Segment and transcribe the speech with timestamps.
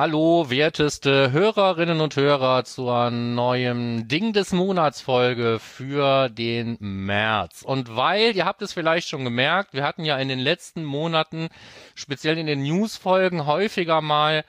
[0.00, 7.62] Hallo, werteste Hörerinnen und Hörer zur neuen Ding des Monats Folge für den März.
[7.62, 11.48] Und weil, ihr habt es vielleicht schon gemerkt, wir hatten ja in den letzten Monaten,
[11.96, 14.44] speziell in den Newsfolgen, häufiger mal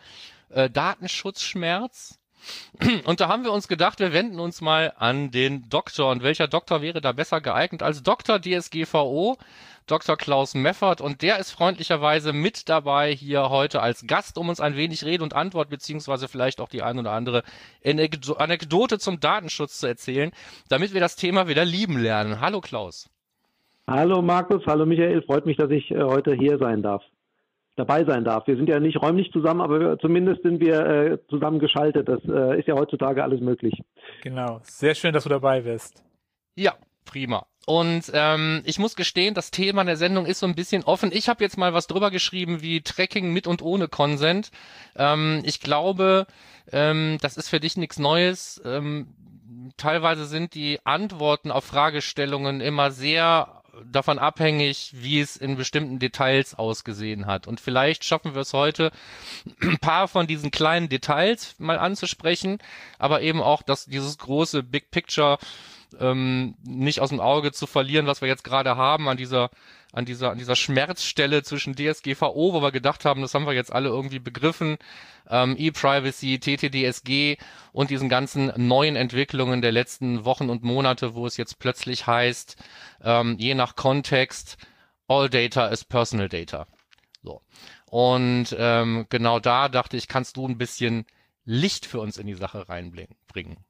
[0.49, 2.18] äh, Datenschutzschmerz.
[3.05, 6.11] Und da haben wir uns gedacht, wir wenden uns mal an den Doktor.
[6.11, 9.37] Und welcher Doktor wäre da besser geeignet als Doktor DSGVO?
[9.87, 10.17] Dr.
[10.17, 14.75] Klaus Meffert und der ist freundlicherweise mit dabei hier heute als Gast, um uns ein
[14.75, 17.41] wenig Rede und Antwort beziehungsweise vielleicht auch die ein oder andere
[17.83, 20.29] Anekdote zum Datenschutz zu erzählen,
[20.69, 22.39] damit wir das Thema wieder lieben lernen.
[22.39, 23.09] Hallo Klaus.
[23.87, 27.01] Hallo Markus, hallo Michael, freut mich, dass ich äh, heute hier sein darf
[27.79, 28.45] dabei sein darf.
[28.45, 32.07] Wir sind ja nicht räumlich zusammen, aber zumindest sind wir äh, zusammen geschaltet.
[32.07, 33.81] Das äh, ist ja heutzutage alles möglich.
[34.21, 34.59] Genau.
[34.63, 36.03] Sehr schön, dass du dabei bist.
[36.55, 37.45] Ja, prima.
[37.65, 41.11] Und ähm, ich muss gestehen, das Thema der Sendung ist so ein bisschen offen.
[41.13, 44.49] Ich habe jetzt mal was drüber geschrieben wie Tracking mit und ohne Consent.
[44.95, 46.25] Ähm, ich glaube,
[46.71, 48.61] ähm, das ist für dich nichts Neues.
[48.65, 49.07] Ähm,
[49.77, 56.55] teilweise sind die Antworten auf Fragestellungen immer sehr davon abhängig, wie es in bestimmten Details
[56.55, 57.47] ausgesehen hat.
[57.47, 58.91] Und vielleicht schaffen wir es heute,
[59.61, 62.59] ein paar von diesen kleinen Details mal anzusprechen,
[62.97, 65.37] aber eben auch dass dieses große Big Picture
[65.99, 69.49] ähm, nicht aus dem Auge zu verlieren, was wir jetzt gerade haben an dieser
[69.91, 73.73] an dieser an dieser Schmerzstelle zwischen DSGVO, wo wir gedacht haben, das haben wir jetzt
[73.73, 74.77] alle irgendwie begriffen,
[75.29, 77.37] ähm, E-Privacy, TTDSG
[77.71, 82.55] und diesen ganzen neuen Entwicklungen der letzten Wochen und Monate, wo es jetzt plötzlich heißt,
[83.03, 84.57] ähm, je nach Kontext,
[85.07, 86.67] all data is personal data.
[87.23, 87.41] So.
[87.85, 91.05] Und ähm, genau da dachte ich, kannst du ein bisschen
[91.45, 93.65] Licht für uns in die Sache reinbringen.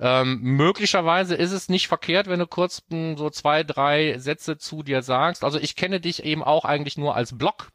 [0.00, 4.58] Ähm, möglicherweise ist es nicht verkehrt, wenn du kurz m, hm, so zwei, drei Sätze
[4.58, 5.44] zu dir sagst.
[5.44, 7.70] Also ich kenne dich eben auch eigentlich nur als Blog.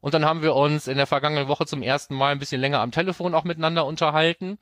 [0.00, 2.80] Und dann haben wir uns in der vergangenen Woche zum ersten Mal ein bisschen länger
[2.80, 4.58] am Telefon auch miteinander unterhalten.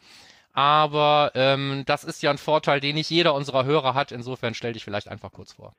[0.53, 4.13] Aber ähm, das ist ja ein Vorteil, den nicht jeder unserer Hörer hat.
[4.13, 5.75] Insofern stell dich vielleicht einfach kurz vor.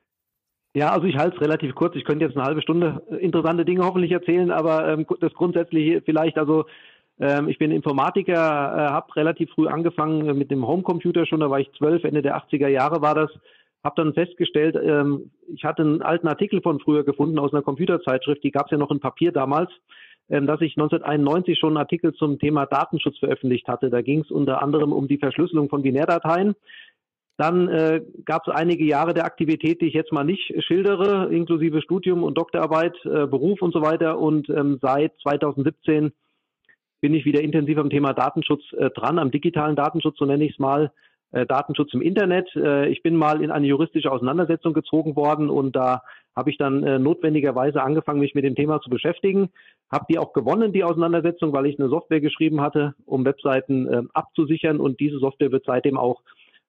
[0.74, 1.94] Ja, also ich halte es relativ kurz.
[1.94, 6.36] Ich könnte jetzt eine halbe Stunde interessante Dinge hoffentlich erzählen, aber ähm, das grundsätzliche vielleicht,
[6.36, 6.66] also
[7.18, 11.70] ich bin Informatiker, äh, habe relativ früh angefangen mit dem Homecomputer schon, da war ich
[11.78, 13.30] zwölf, Ende der 80er Jahre war das.
[13.84, 18.42] Habe dann festgestellt, ähm, ich hatte einen alten Artikel von früher gefunden aus einer Computerzeitschrift,
[18.42, 19.70] die gab es ja noch in Papier damals,
[20.30, 23.90] ähm, dass ich 1991 schon einen Artikel zum Thema Datenschutz veröffentlicht hatte.
[23.90, 26.54] Da ging es unter anderem um die Verschlüsselung von Binärdateien.
[27.36, 31.82] Dann äh, gab es einige Jahre der Aktivität, die ich jetzt mal nicht schildere, inklusive
[31.82, 34.18] Studium und Doktorarbeit, äh, Beruf und so weiter.
[34.18, 36.12] Und ähm, seit 2017
[37.04, 40.52] bin ich wieder intensiv am Thema Datenschutz äh, dran, am digitalen Datenschutz, so nenne ich
[40.52, 40.90] es mal,
[41.32, 42.48] äh, Datenschutz im Internet.
[42.56, 46.00] Äh, ich bin mal in eine juristische Auseinandersetzung gezogen worden und da
[46.34, 49.50] habe ich dann äh, notwendigerweise angefangen, mich mit dem Thema zu beschäftigen.
[49.92, 54.02] Habe die auch gewonnen, die Auseinandersetzung, weil ich eine Software geschrieben hatte, um Webseiten äh,
[54.14, 56.22] abzusichern und diese Software wird seitdem auch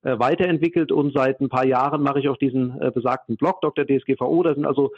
[0.08, 3.86] weiterentwickelt und seit ein paar Jahren mache ich auch diesen besagten Blog Dr.
[3.88, 4.44] DSGVO.
[4.44, 4.92] Da sind also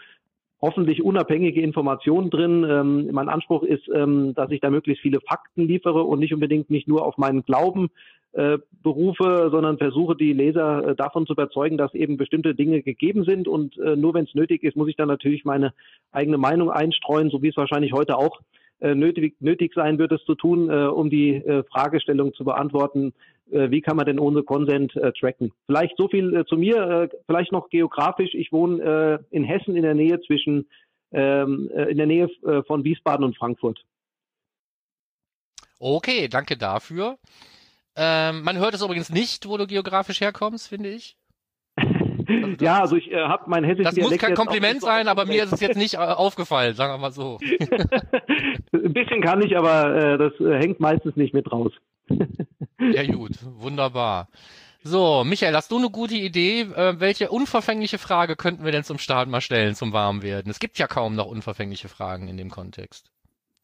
[0.61, 2.65] hoffentlich unabhängige Informationen drin.
[2.67, 6.69] Ähm, mein Anspruch ist, ähm, dass ich da möglichst viele Fakten liefere und nicht unbedingt
[6.69, 7.89] mich nur auf meinen Glauben
[8.33, 13.23] äh, berufe, sondern versuche die Leser äh, davon zu überzeugen, dass eben bestimmte Dinge gegeben
[13.23, 15.73] sind und äh, nur wenn es nötig ist, muss ich dann natürlich meine
[16.11, 18.39] eigene Meinung einstreuen, so wie es wahrscheinlich heute auch
[18.79, 23.13] nötig, nötig sein wird, es zu tun, äh, um die äh, Fragestellung zu beantworten,
[23.51, 25.51] äh, wie kann man denn ohne Consent äh, tracken.
[25.65, 28.33] Vielleicht so viel äh, zu mir, äh, vielleicht noch geografisch.
[28.33, 30.67] Ich wohne äh, in Hessen in der Nähe zwischen,
[31.11, 33.83] ähm, äh, in der Nähe äh, von Wiesbaden und Frankfurt.
[35.79, 37.17] Okay, danke dafür.
[37.95, 41.17] Ähm, man hört es übrigens nicht, wo du geografisch herkommst, finde ich.
[42.27, 45.25] Also ja, also ich äh, habe mein hessisches Das Dialekt muss kein Kompliment sein, aber
[45.25, 47.39] mir ist es jetzt nicht äh, aufgefallen, sagen wir mal so.
[48.73, 51.71] Ein bisschen kann ich, aber äh, das äh, hängt meistens nicht mit raus.
[52.79, 54.27] ja gut, wunderbar.
[54.83, 56.61] So, Michael, hast du eine gute Idee?
[56.61, 60.49] Äh, welche unverfängliche Frage könnten wir denn zum Start mal stellen, zum Warmwerden?
[60.49, 63.11] Es gibt ja kaum noch unverfängliche Fragen in dem Kontext.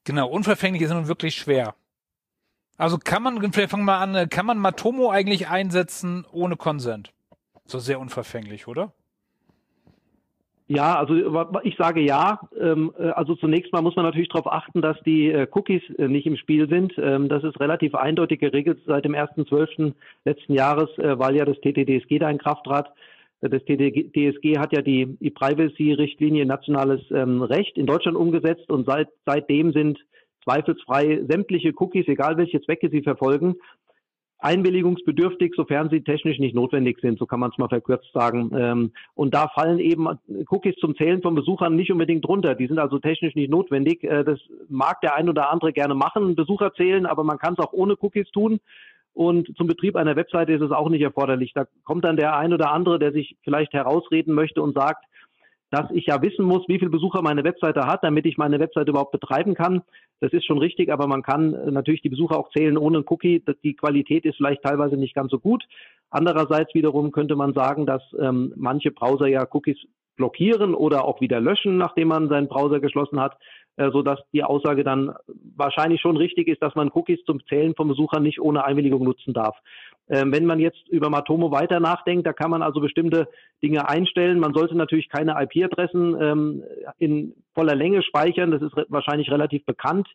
[0.04, 1.75] Genau, unverfänglich ist nun wirklich schwer.
[2.77, 7.13] Also kann man, vielleicht fangen wir an, kann man Matomo eigentlich einsetzen ohne Consent?
[7.65, 8.94] So sehr unverfänglich, oder?
[10.68, 11.15] Ja, also
[11.63, 12.39] ich sage ja.
[12.60, 16.07] Ähm, äh, also zunächst mal muss man natürlich darauf achten, dass die äh, Cookies äh,
[16.07, 16.94] nicht im Spiel sind.
[16.98, 19.94] Ähm, das ist relativ eindeutig geregelt seit dem 1.12.
[20.25, 22.92] letzten Jahres, weil ja das TTDSG da in Kraft trat.
[23.42, 29.10] Das TDSG hat ja die, die Privacy-Richtlinie nationales ähm, Recht in Deutschland umgesetzt und seit,
[29.25, 30.00] seitdem sind
[30.45, 33.56] zweifelsfrei sämtliche Cookies, egal welche Zwecke sie verfolgen,
[34.44, 38.51] einwilligungsbedürftig, sofern sie technisch nicht notwendig sind, so kann man es mal verkürzt sagen.
[38.56, 40.07] Ähm, und da fallen eben
[40.50, 42.54] Cookies zum Zählen von Besuchern nicht unbedingt drunter.
[42.54, 44.04] Die sind also technisch nicht notwendig.
[44.04, 47.60] Äh, das mag der ein oder andere gerne machen, Besucher zählen, aber man kann es
[47.60, 48.60] auch ohne Cookies tun.
[49.13, 51.54] Und zum Betrieb einer Webseite ist es auch nicht erforderlich.
[51.54, 55.06] Da kommt dann der ein oder andere, der sich vielleicht herausreden möchte und sagt,
[55.74, 58.92] dass ich ja wissen muss, wie viele Besucher meine Webseite hat, damit ich meine Webseite
[58.92, 59.81] überhaupt betreiben kann.
[60.20, 63.44] Das ist schon richtig, aber man kann äh, natürlich die Besucher auch zählen ohne Cookie.
[63.64, 65.64] Die Qualität ist vielleicht teilweise nicht ganz so gut.
[66.12, 69.78] Andererseits wiederum könnte man sagen, dass ähm, manche Browser ja Cookies
[70.16, 73.36] blockieren oder auch wieder löschen, nachdem man seinen Browser geschlossen hat,
[73.78, 75.16] äh, so dass die Aussage dann
[75.56, 79.34] wahrscheinlich schon richtig ist, dass man Cookies zum Zählen von Besuchern nicht ohne Einwilligung nutzen
[79.34, 79.58] darf.
[80.09, 83.27] Ähm, wenn man jetzt über Matomo weiter nachdenkt, da kann man also bestimmte
[83.61, 84.39] Dinge einstellen.
[84.39, 86.63] Man sollte natürlich keine IP-Adressen ähm,
[87.00, 88.51] in voller Länge speichern.
[88.51, 90.07] Das ist wahrscheinlich relativ bekannt.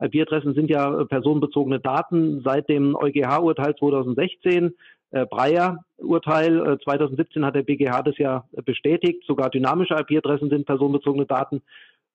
[0.00, 4.74] IP-Adressen sind ja personenbezogene Daten seit dem EuGH-Urteil 2016.
[5.10, 9.24] Äh, Breyer-Urteil äh, 2017 hat der BGH das ja bestätigt.
[9.26, 11.62] Sogar dynamische IP-Adressen sind personenbezogene Daten.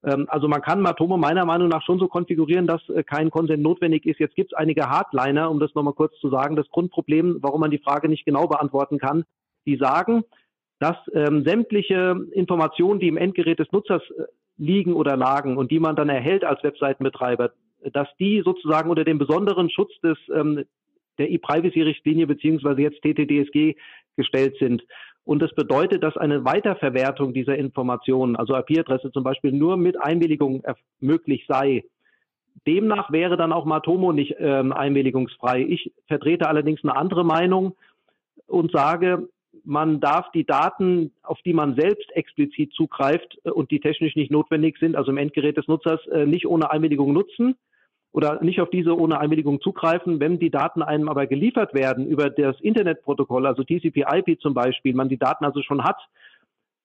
[0.03, 3.61] Ähm, also man kann Matomo meiner Meinung nach schon so konfigurieren, dass äh, kein Consent
[3.61, 4.19] notwendig ist.
[4.19, 6.55] Jetzt gibt es einige Hardliner, um das nochmal kurz zu sagen.
[6.55, 9.25] Das Grundproblem, warum man die Frage nicht genau beantworten kann,
[9.65, 10.23] die sagen,
[10.79, 14.23] dass ähm, sämtliche Informationen, die im Endgerät des Nutzers äh,
[14.57, 17.51] liegen oder lagen und die man dann erhält als Webseitenbetreiber,
[17.93, 20.65] dass die sozusagen unter dem besonderen Schutz des ähm,
[21.17, 23.75] der E-Privacy-Richtlinie beziehungsweise jetzt TTDSG
[24.15, 24.83] gestellt sind.
[25.25, 30.63] Und das bedeutet, dass eine Weiterverwertung dieser Informationen, also IP-Adresse zum Beispiel, nur mit Einwilligung
[30.99, 31.83] möglich sei.
[32.65, 35.61] Demnach wäre dann auch Matomo nicht ähm, einwilligungsfrei.
[35.61, 37.75] Ich vertrete allerdings eine andere Meinung
[38.47, 39.29] und sage,
[39.63, 44.31] man darf die Daten, auf die man selbst explizit zugreift äh, und die technisch nicht
[44.31, 47.55] notwendig sind, also im Endgerät des Nutzers, äh, nicht ohne Einwilligung nutzen
[48.11, 50.19] oder nicht auf diese ohne Einwilligung zugreifen.
[50.19, 55.09] Wenn die Daten einem aber geliefert werden über das Internetprotokoll, also TCP/IP zum Beispiel, man
[55.09, 55.97] die Daten also schon hat,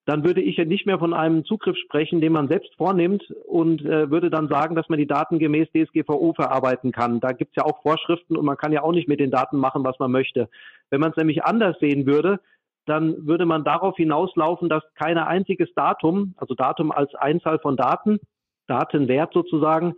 [0.07, 3.83] dann würde ich ja nicht mehr von einem Zugriff sprechen, den man selbst vornimmt und
[3.85, 7.21] äh, würde dann sagen, dass man die Daten gemäß DSGVO verarbeiten kann.
[7.21, 9.57] Da gibt es ja auch Vorschriften und man kann ja auch nicht mit den Daten
[9.57, 10.51] machen, was man möchte.
[10.91, 12.41] Wenn man es nämlich anders sehen würde,
[12.87, 18.21] dann würde man darauf hinauslaufen, dass kein einziges Datum, also Datum als Einzahl von Daten,
[18.67, 19.95] Datenwert sozusagen,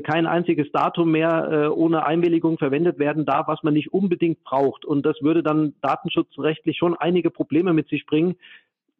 [0.00, 4.84] kein einziges Datum mehr äh, ohne Einwilligung verwendet werden darf, was man nicht unbedingt braucht.
[4.84, 8.36] Und das würde dann datenschutzrechtlich schon einige Probleme mit sich bringen,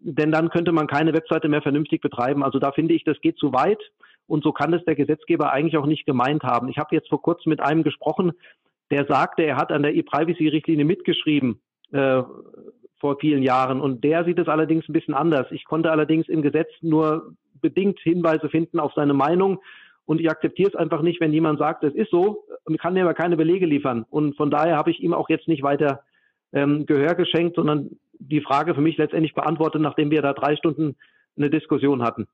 [0.00, 2.42] denn dann könnte man keine Webseite mehr vernünftig betreiben.
[2.42, 3.80] Also da finde ich, das geht zu weit
[4.26, 6.68] und so kann es der Gesetzgeber eigentlich auch nicht gemeint haben.
[6.68, 8.32] Ich habe jetzt vor kurzem mit einem gesprochen,
[8.90, 11.60] der sagte, er hat an der E-Privacy-Richtlinie mitgeschrieben
[11.92, 12.22] äh,
[12.98, 15.46] vor vielen Jahren und der sieht es allerdings ein bisschen anders.
[15.50, 19.60] Ich konnte allerdings im Gesetz nur bedingt Hinweise finden auf seine Meinung
[20.08, 23.02] und ich akzeptiere es einfach nicht, wenn jemand sagt, es ist so und kann mir
[23.02, 24.06] aber keine Belege liefern.
[24.08, 26.02] Und von daher habe ich ihm auch jetzt nicht weiter
[26.50, 30.96] ähm, Gehör geschenkt, sondern die Frage für mich letztendlich beantwortet, nachdem wir da drei Stunden
[31.36, 32.26] eine Diskussion hatten.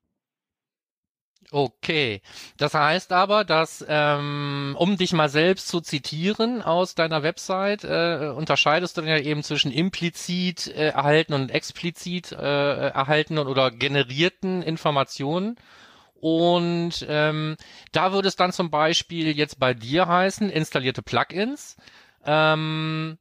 [1.50, 2.22] Okay,
[2.58, 8.32] das heißt aber, dass, ähm, um dich mal selbst zu zitieren aus deiner Website, äh,
[8.36, 14.62] unterscheidest du dann ja eben zwischen implizit äh, erhaltenen und explizit äh, erhaltenen oder generierten
[14.62, 15.56] Informationen.
[16.24, 17.54] Und ähm,
[17.92, 21.76] da würde es dann zum Beispiel jetzt bei dir heißen, installierte Plugins.
[22.24, 23.18] Ähm,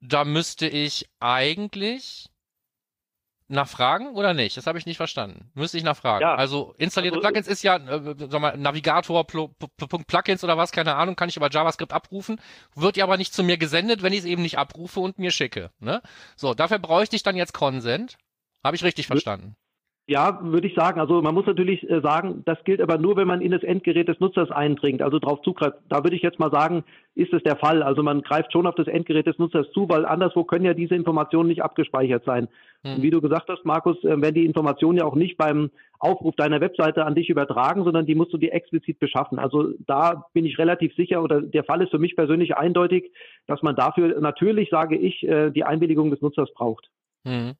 [0.00, 2.30] da müsste ich eigentlich
[3.48, 4.56] nachfragen oder nicht?
[4.56, 5.50] Das habe ich nicht verstanden.
[5.52, 6.22] Müsste ich nachfragen.
[6.22, 6.36] Ja.
[6.36, 11.16] Also installierte also, Plugins ist ja, äh, sag mal, Navigator Plugins oder was, keine Ahnung,
[11.16, 12.40] kann ich über JavaScript abrufen,
[12.74, 15.30] wird ja aber nicht zu mir gesendet, wenn ich es eben nicht abrufe und mir
[15.30, 15.70] schicke.
[15.80, 16.00] Ne?
[16.34, 18.16] So, dafür bräuchte ich dann jetzt Consent.
[18.64, 19.54] Habe ich richtig verstanden?
[20.08, 21.00] Ja, würde ich sagen.
[21.00, 24.08] Also man muss natürlich äh, sagen, das gilt aber nur, wenn man in das Endgerät
[24.08, 25.78] des Nutzers eindringt, also darauf zugreift.
[25.88, 26.82] Da würde ich jetzt mal sagen,
[27.14, 27.84] ist es der Fall.
[27.84, 30.96] Also man greift schon auf das Endgerät des Nutzers zu, weil anderswo können ja diese
[30.96, 32.48] Informationen nicht abgespeichert sein.
[32.84, 32.96] Hm.
[32.96, 36.34] Und wie du gesagt hast, Markus, äh, werden die Informationen ja auch nicht beim Aufruf
[36.34, 39.38] deiner Webseite an dich übertragen, sondern die musst du dir explizit beschaffen.
[39.38, 43.12] Also da bin ich relativ sicher oder der Fall ist für mich persönlich eindeutig,
[43.46, 46.90] dass man dafür natürlich, sage ich, äh, die Einwilligung des Nutzers braucht.
[47.24, 47.52] Hm.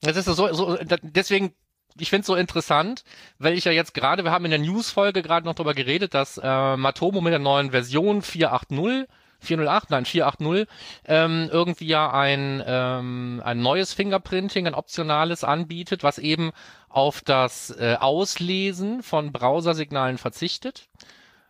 [0.00, 1.52] Das ist so, so deswegen
[1.98, 3.04] ich finde es so interessant,
[3.38, 6.38] weil ich ja jetzt gerade, wir haben in der News-Folge gerade noch darüber geredet, dass
[6.42, 9.06] äh, Matomo mit der neuen Version 480
[9.40, 10.66] 408, nein, 480,
[11.06, 16.52] ähm, irgendwie ja ein, ähm, ein neues Fingerprinting, ein optionales anbietet, was eben
[16.88, 20.88] auf das äh, Auslesen von Browsersignalen verzichtet.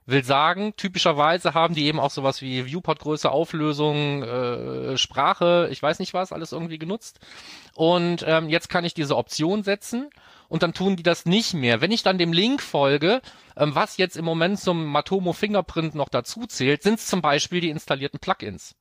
[0.08, 5.98] Will sagen, typischerweise haben die eben auch sowas wie Viewport-Größe, Auflösung, äh, Sprache, ich weiß
[5.98, 7.18] nicht was, alles irgendwie genutzt.
[7.74, 10.10] Und ähm, jetzt kann ich diese Option setzen
[10.48, 11.80] und dann tun die das nicht mehr.
[11.80, 13.20] Wenn ich dann dem Link folge,
[13.56, 17.60] ähm, was jetzt im Moment zum Matomo Fingerprint noch dazu zählt, sind es zum Beispiel
[17.60, 18.74] die installierten Plugins.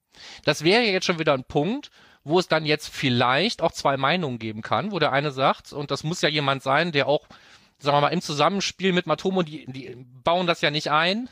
[0.44, 1.92] Das wäre jetzt schon wieder ein Punkt,
[2.24, 5.92] wo es dann jetzt vielleicht auch zwei Meinungen geben kann, wo der eine sagt, und
[5.92, 7.28] das muss ja jemand sein, der auch
[7.78, 11.30] sagen wir mal, im Zusammenspiel mit Matomo, die, die bauen das ja nicht ein,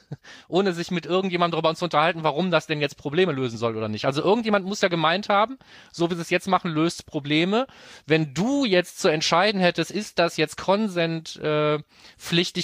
[0.47, 3.88] ohne sich mit irgendjemandem darüber zu unterhalten, warum das denn jetzt Probleme lösen soll oder
[3.88, 4.05] nicht.
[4.05, 5.57] Also irgendjemand muss ja gemeint haben,
[5.91, 7.65] so wie sie es jetzt machen, löst Probleme.
[8.05, 11.79] Wenn du jetzt zu entscheiden hättest, ist das jetzt Consent äh,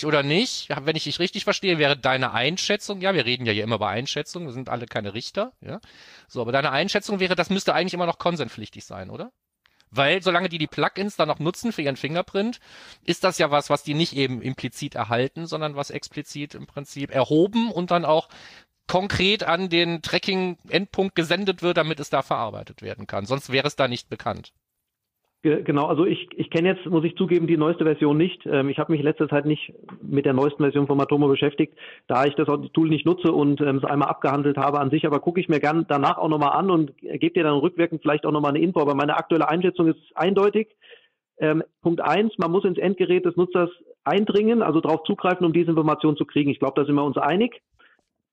[0.03, 3.63] oder nicht, wenn ich dich richtig verstehe, wäre deine Einschätzung, ja, wir reden ja hier
[3.63, 5.79] immer bei Einschätzung, wir sind alle keine Richter, ja.
[6.27, 9.31] So, aber deine Einschätzung wäre, das müsste eigentlich immer noch konsentpflichtig sein, oder?
[9.91, 12.59] Weil solange die die Plugins dann noch nutzen für ihren Fingerprint,
[13.03, 17.11] ist das ja was, was die nicht eben implizit erhalten, sondern was explizit im Prinzip
[17.11, 18.29] erhoben und dann auch
[18.87, 23.25] konkret an den Tracking-Endpunkt gesendet wird, damit es da verarbeitet werden kann.
[23.25, 24.53] Sonst wäre es da nicht bekannt.
[25.41, 28.45] Genau, also ich, ich kenne jetzt, muss ich zugeben, die neueste Version nicht.
[28.45, 31.77] Ähm, ich habe mich in letzter Zeit nicht mit der neuesten Version von Matomo beschäftigt,
[32.07, 35.21] da ich das Tool nicht nutze und ähm, es einmal abgehandelt habe an sich, aber
[35.21, 38.33] gucke ich mir gern danach auch nochmal an und gebe dir dann rückwirkend vielleicht auch
[38.33, 38.81] nochmal eine Info.
[38.81, 40.75] Aber meine aktuelle Einschätzung ist eindeutig.
[41.37, 43.69] Ähm, Punkt eins, man muss ins Endgerät des Nutzers
[44.03, 46.49] eindringen, also darauf zugreifen, um diese Information zu kriegen.
[46.49, 47.61] Ich glaube, da sind wir uns einig.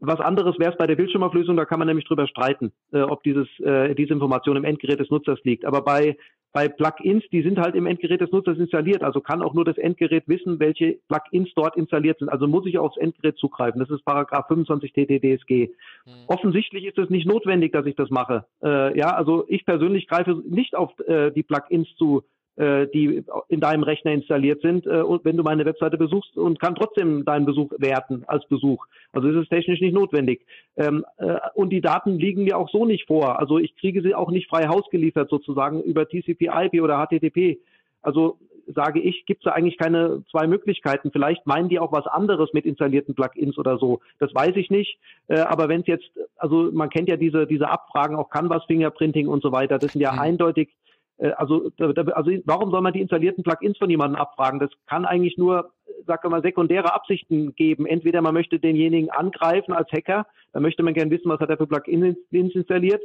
[0.00, 3.22] Was anderes wäre es bei der Bildschirmauflösung, da kann man nämlich drüber streiten, äh, ob
[3.22, 5.64] dieses, äh, diese Information im Endgerät des Nutzers liegt.
[5.64, 6.16] Aber bei,
[6.56, 9.76] bei Plugins, die sind halt im Endgerät des Nutzers installiert, also kann auch nur das
[9.76, 12.30] Endgerät wissen, welche Plugins dort installiert sind.
[12.30, 13.78] Also muss ich aufs Endgerät zugreifen.
[13.78, 15.68] Das ist Paragraph 25 TTDSG.
[16.06, 16.10] Mhm.
[16.28, 18.46] Offensichtlich ist es nicht notwendig, dass ich das mache.
[18.64, 22.22] Äh, ja, also ich persönlich greife nicht auf äh, die Plugins zu,
[22.58, 27.24] die in deinem Rechner installiert sind, äh, wenn du meine Webseite besuchst und kann trotzdem
[27.24, 28.86] deinen Besuch werten als Besuch.
[29.12, 30.40] Also ist es technisch nicht notwendig.
[30.76, 33.38] Ähm, äh, und die Daten liegen mir auch so nicht vor.
[33.38, 37.58] Also ich kriege sie auch nicht frei Haus geliefert sozusagen über TCP/IP oder HTTP.
[38.00, 38.38] Also
[38.74, 41.10] sage ich, gibt es da eigentlich keine zwei Möglichkeiten.
[41.12, 44.00] Vielleicht meinen die auch was anderes mit installierten Plugins oder so.
[44.18, 44.98] Das weiß ich nicht.
[45.28, 49.28] Äh, aber wenn es jetzt, also man kennt ja diese, diese Abfragen, auch Canvas Fingerprinting
[49.28, 50.20] und so weiter, das sind ja mhm.
[50.20, 50.85] eindeutig äh,
[51.18, 54.60] also, also warum soll man die installierten Plugins von jemandem abfragen?
[54.60, 55.72] Das kann eigentlich nur,
[56.06, 57.86] sag mal, sekundäre Absichten geben.
[57.86, 61.56] Entweder man möchte denjenigen angreifen als Hacker, dann möchte man gerne wissen, was hat er
[61.56, 63.02] für Plugins installiert,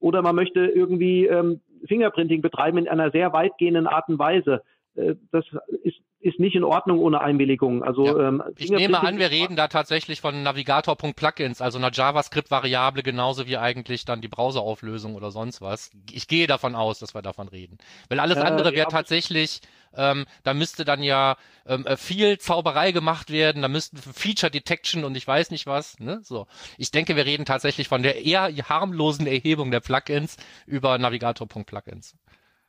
[0.00, 4.62] oder man möchte irgendwie ähm, Fingerprinting betreiben in einer sehr weitgehenden Art und Weise.
[4.96, 5.46] Äh, das
[5.82, 7.84] ist, ist nicht in Ordnung ohne Einwilligung.
[7.84, 8.28] Also ja.
[8.28, 13.58] ähm, ich nehme an, wir reden da tatsächlich von Navigator.plugins, also einer JavaScript-Variable, genauso wie
[13.58, 15.90] eigentlich dann die Browserauflösung oder sonst was.
[16.10, 17.76] Ich gehe davon aus, dass wir davon reden.
[18.08, 19.60] Weil alles andere äh, wäre ja, tatsächlich,
[19.94, 25.04] ähm, da müsste dann ja ähm, äh, viel Zauberei gemacht werden, da müssten Feature Detection
[25.04, 26.00] und ich weiß nicht was.
[26.00, 26.20] Ne?
[26.22, 26.46] So,
[26.78, 32.16] ich denke, wir reden tatsächlich von der eher harmlosen Erhebung der Plugins über Navigator.plugins.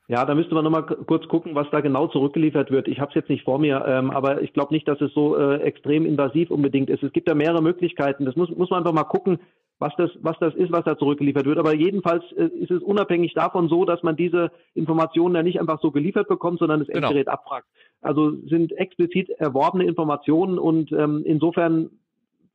[0.07, 2.87] Ja, da müsste man nochmal kurz gucken, was da genau zurückgeliefert wird.
[2.87, 5.35] Ich habe es jetzt nicht vor mir, ähm, aber ich glaube nicht, dass es so
[5.35, 7.01] äh, extrem invasiv unbedingt ist.
[7.01, 8.25] Es gibt da mehrere Möglichkeiten.
[8.25, 9.39] Das muss, muss man einfach mal gucken,
[9.79, 11.57] was das, was das ist, was da zurückgeliefert wird.
[11.57, 15.81] Aber jedenfalls äh, ist es unabhängig davon so, dass man diese Informationen ja nicht einfach
[15.81, 17.07] so geliefert bekommt, sondern das genau.
[17.07, 17.67] Endgerät abfragt.
[18.01, 21.89] Also sind explizit erworbene Informationen und ähm, insofern,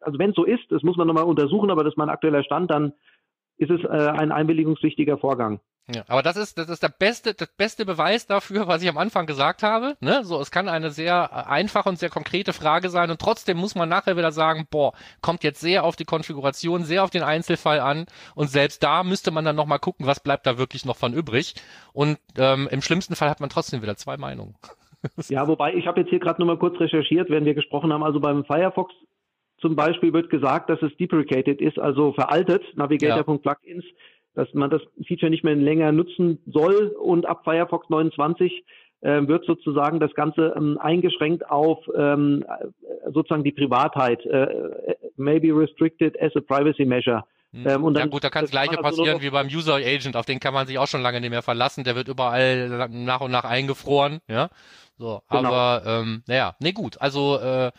[0.00, 2.44] also wenn es so ist, das muss man nochmal untersuchen, aber das ist mein aktueller
[2.44, 2.92] Stand, dann
[3.58, 5.60] ist es äh, ein einwilligungspflichtiger Vorgang.
[5.92, 8.98] Ja, aber das ist, das ist der beste, der beste Beweis dafür, was ich am
[8.98, 9.96] Anfang gesagt habe.
[10.00, 10.24] Ne?
[10.24, 13.74] So, es kann eine sehr äh, einfache und sehr konkrete Frage sein und trotzdem muss
[13.74, 17.80] man nachher wieder sagen, boah, kommt jetzt sehr auf die Konfiguration, sehr auf den Einzelfall
[17.80, 21.12] an und selbst da müsste man dann nochmal gucken, was bleibt da wirklich noch von
[21.12, 21.54] übrig.
[21.92, 24.54] Und ähm, im schlimmsten Fall hat man trotzdem wieder zwei Meinungen.
[25.28, 28.04] ja, wobei ich habe jetzt hier gerade nochmal kurz recherchiert, während wir gesprochen haben.
[28.04, 28.94] Also beim Firefox
[29.58, 33.84] zum Beispiel wird gesagt, dass es deprecated ist, also veraltet, Navigator.plugins.
[33.84, 33.90] Ja
[34.34, 38.64] dass man das Feature nicht mehr länger nutzen soll und ab Firefox 29
[39.00, 44.96] äh, wird sozusagen das Ganze ähm, eingeschränkt auf ähm, äh, sozusagen die Privatheit, äh, äh,
[45.16, 47.24] maybe restricted as a privacy measure.
[47.52, 47.66] Hm.
[47.66, 50.16] Ähm, und dann, ja gut, da kann das gleiche also passieren wie beim User Agent,
[50.16, 53.20] auf den kann man sich auch schon lange nicht mehr verlassen, der wird überall nach
[53.20, 54.50] und nach eingefroren, ja.
[54.98, 55.48] So, genau.
[55.48, 57.72] aber ähm, naja, nee gut, also äh,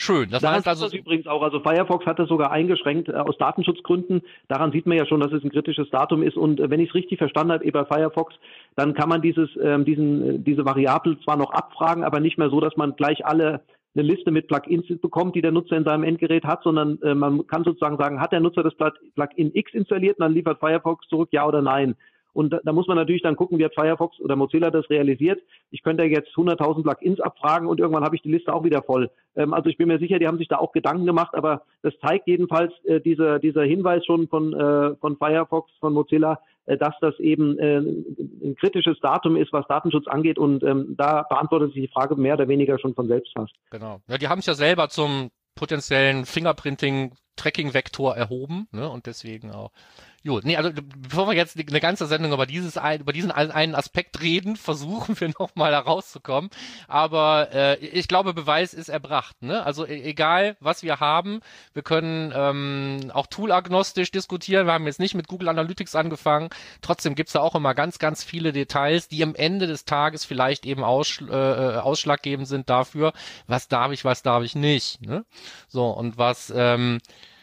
[0.00, 0.30] Schön.
[0.30, 0.84] Das heißt also.
[0.84, 1.42] Das übrigens auch.
[1.42, 4.22] Also Firefox hat das sogar eingeschränkt äh, aus Datenschutzgründen.
[4.46, 6.36] Daran sieht man ja schon, dass es ein kritisches Datum ist.
[6.36, 8.36] Und äh, wenn ich es richtig verstanden habe, eh bei Firefox,
[8.76, 12.48] dann kann man dieses, ähm, diesen, äh, diese Variable zwar noch abfragen, aber nicht mehr
[12.48, 13.60] so, dass man gleich alle
[13.96, 17.44] eine Liste mit Plugins bekommt, die der Nutzer in seinem Endgerät hat, sondern äh, man
[17.48, 21.30] kann sozusagen sagen, hat der Nutzer das Plugin X installiert und dann liefert Firefox zurück,
[21.32, 21.96] ja oder nein.
[22.38, 25.42] Und da, da muss man natürlich dann gucken, wie hat Firefox oder Mozilla das realisiert.
[25.72, 29.10] Ich könnte jetzt 100.000 Plugins abfragen und irgendwann habe ich die Liste auch wieder voll.
[29.34, 31.94] Ähm, also ich bin mir sicher, die haben sich da auch Gedanken gemacht, aber das
[32.00, 36.94] zeigt jedenfalls äh, dieser, dieser Hinweis schon von, äh, von Firefox, von Mozilla, äh, dass
[37.00, 40.38] das eben äh, ein kritisches Datum ist, was Datenschutz angeht.
[40.38, 43.52] Und ähm, da beantwortet sich die Frage mehr oder weniger schon von selbst fast.
[43.72, 44.00] Genau.
[44.06, 48.88] Ja, die haben es ja selber zum potenziellen Fingerprinting Tracking-Vektor erhoben, ne?
[48.90, 49.70] Und deswegen auch.
[50.26, 53.76] Gut, nee, also bevor wir jetzt eine ganze Sendung über dieses ein, über diesen einen
[53.76, 56.50] Aspekt reden, versuchen wir nochmal da rauszukommen.
[56.88, 59.40] Aber äh, ich glaube, Beweis ist erbracht.
[59.42, 59.64] Ne?
[59.64, 61.40] Also e egal, was wir haben,
[61.72, 64.66] wir können ähm, auch toolagnostisch diskutieren.
[64.66, 66.50] Wir haben jetzt nicht mit Google Analytics angefangen.
[66.82, 70.66] Trotzdem gibt's da auch immer ganz, ganz viele Details, die am Ende des Tages vielleicht
[70.66, 73.12] eben ausschl äh, ausschlaggebend sind dafür,
[73.46, 75.00] was darf ich, was darf ich nicht.
[75.02, 75.24] Ne?
[75.68, 77.37] So, und was ähm, äh,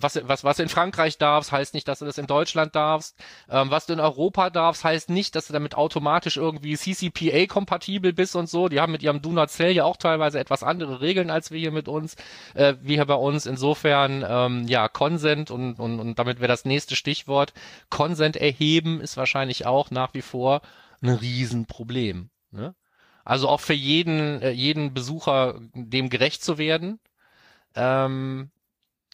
[0.00, 3.16] was, was, was in Frankreich darfst, heißt nicht, dass du das in Deutschland darfst.
[3.48, 8.34] Ähm, was du in Europa darfst, heißt nicht, dass du damit automatisch irgendwie CCPA-kompatibel bist
[8.36, 8.68] und so.
[8.68, 11.72] Die haben mit ihrem Do Not ja auch teilweise etwas andere Regeln als wir hier
[11.72, 12.16] mit uns,
[12.54, 13.46] äh, wie hier bei uns.
[13.46, 17.52] Insofern, ähm, ja, Consent und, und, und damit wäre das nächste Stichwort.
[17.90, 20.62] Consent erheben ist wahrscheinlich auch nach wie vor
[21.02, 22.30] ein Riesenproblem.
[22.50, 22.74] Ne?
[23.24, 26.98] Also auch für jeden, äh, jeden Besucher dem gerecht zu werden.
[27.74, 28.50] Ähm,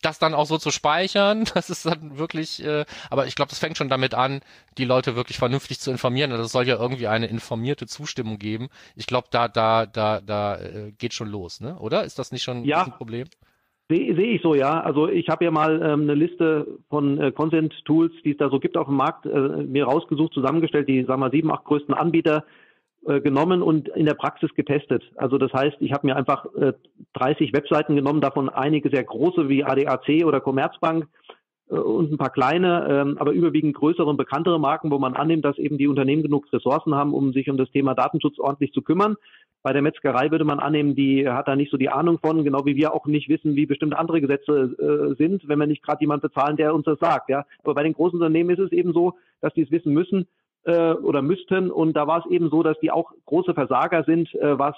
[0.05, 3.59] das dann auch so zu speichern, das ist dann wirklich, äh, aber ich glaube, das
[3.59, 4.41] fängt schon damit an,
[4.79, 6.33] die Leute wirklich vernünftig zu informieren.
[6.33, 8.69] Also es soll ja irgendwie eine informierte Zustimmung geben.
[8.97, 11.79] Ich glaube, da, da, da, da äh, geht schon los, ne?
[11.79, 12.05] Oder?
[12.05, 12.85] Ist das nicht schon ja.
[12.85, 13.27] ein Problem?
[13.91, 14.81] Sehe seh ich so, ja.
[14.81, 18.59] Also ich habe ja mal ähm, eine Liste von äh, Consent-Tools, die es da so
[18.59, 21.95] gibt auf dem Markt, äh, mir rausgesucht, zusammengestellt, die, sagen wir mal, sieben, acht größten
[21.95, 22.45] Anbieter
[23.07, 25.03] äh, genommen und in der Praxis getestet.
[25.17, 26.73] Also das heißt, ich habe mir einfach äh,
[27.15, 31.07] 30 Webseiten genommen, davon einige sehr große wie ADAC oder Commerzbank
[31.69, 35.45] äh, und ein paar kleine, ähm, aber überwiegend größere und bekanntere Marken, wo man annimmt,
[35.45, 38.81] dass eben die Unternehmen genug Ressourcen haben, um sich um das Thema Datenschutz ordentlich zu
[38.81, 39.17] kümmern.
[39.63, 42.65] Bei der Metzgerei würde man annehmen, die hat da nicht so die Ahnung von, genau
[42.65, 46.01] wie wir auch nicht wissen, wie bestimmte andere Gesetze äh, sind, wenn wir nicht gerade
[46.01, 47.29] jemand bezahlen, der uns das sagt.
[47.29, 50.27] Ja, aber bei den großen Unternehmen ist es eben so, dass die es wissen müssen
[50.65, 51.71] äh, oder müssten.
[51.71, 54.77] Und da war es eben so, dass die auch große Versager sind, äh, was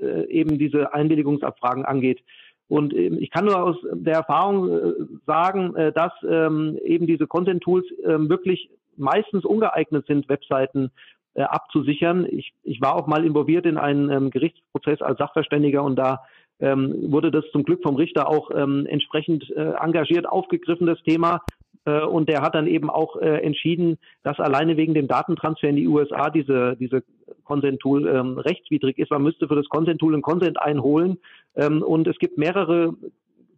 [0.00, 2.20] äh, eben diese Einwilligungsabfragen angeht.
[2.68, 4.92] Und ähm, ich kann nur aus der Erfahrung äh,
[5.26, 10.90] sagen, äh, dass ähm, eben diese Content-Tools ähm, wirklich meistens ungeeignet sind, Webseiten
[11.34, 12.26] äh, abzusichern.
[12.30, 16.22] Ich, ich war auch mal involviert in einen ähm, Gerichtsprozess als Sachverständiger und da
[16.60, 21.40] ähm, wurde das zum Glück vom Richter auch ähm, entsprechend äh, engagiert aufgegriffen, das Thema.
[21.84, 25.76] Äh, und der hat dann eben auch äh, entschieden, dass alleine wegen dem Datentransfer in
[25.76, 27.02] die USA diese, diese
[27.44, 29.10] Consent-Tool ähm, rechtswidrig ist.
[29.10, 31.18] Man müsste für das Consent-Tool ein Consent einholen.
[31.56, 32.94] Ähm, und es gibt mehrere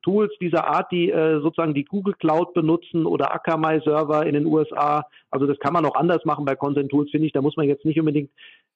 [0.03, 4.47] Tools dieser Art, die äh, sozusagen die Google Cloud benutzen oder Akamai Server in den
[4.47, 5.07] USA.
[5.31, 7.33] Also das kann man auch anders machen bei Consent Tools, finde ich.
[7.33, 8.31] Da muss man jetzt nicht unbedingt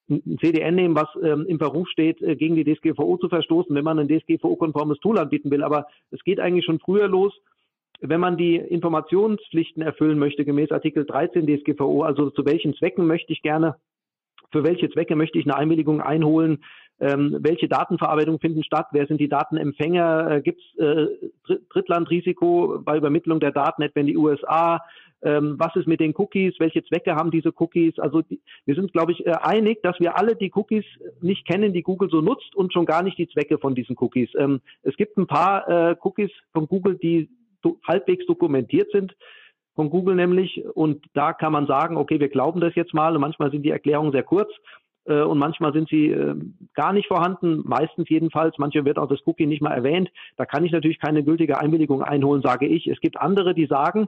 [0.09, 3.83] ein CDN nehmen, was ähm, im Verruf steht, äh, gegen die DSGVO zu verstoßen, wenn
[3.83, 5.63] man ein DSGVO-konformes Tool anbieten will.
[5.63, 7.33] Aber es geht eigentlich schon früher los
[7.99, 13.33] wenn man die Informationspflichten erfüllen möchte, gemäß Artikel 13 DSGVO, also zu welchen Zwecken möchte
[13.33, 13.75] ich gerne,
[14.51, 16.63] für welche Zwecke möchte ich eine Einwilligung einholen,
[16.99, 21.07] ähm, welche Datenverarbeitung finden statt, wer sind die Datenempfänger, äh, gibt es äh,
[21.69, 24.81] Drittlandrisiko bei Übermittlung der Daten etwa in die USA,
[25.21, 27.97] ähm, was ist mit den Cookies, welche Zwecke haben diese Cookies.
[27.99, 30.85] Also die, wir sind, glaube ich, äh, einig, dass wir alle die Cookies
[31.21, 34.29] nicht kennen, die Google so nutzt und schon gar nicht die Zwecke von diesen Cookies.
[34.37, 37.29] Ähm, es gibt ein paar äh, Cookies von Google, die
[37.87, 39.15] halbwegs dokumentiert sind
[39.75, 40.63] von Google nämlich.
[40.73, 43.15] Und da kann man sagen, okay, wir glauben das jetzt mal.
[43.15, 44.49] Und manchmal sind die Erklärungen sehr kurz
[45.05, 46.35] äh, und manchmal sind sie äh,
[46.73, 48.57] gar nicht vorhanden, meistens jedenfalls.
[48.57, 50.09] Manche wird auch das Cookie nicht mal erwähnt.
[50.35, 52.87] Da kann ich natürlich keine gültige Einwilligung einholen, sage ich.
[52.87, 54.07] Es gibt andere, die sagen,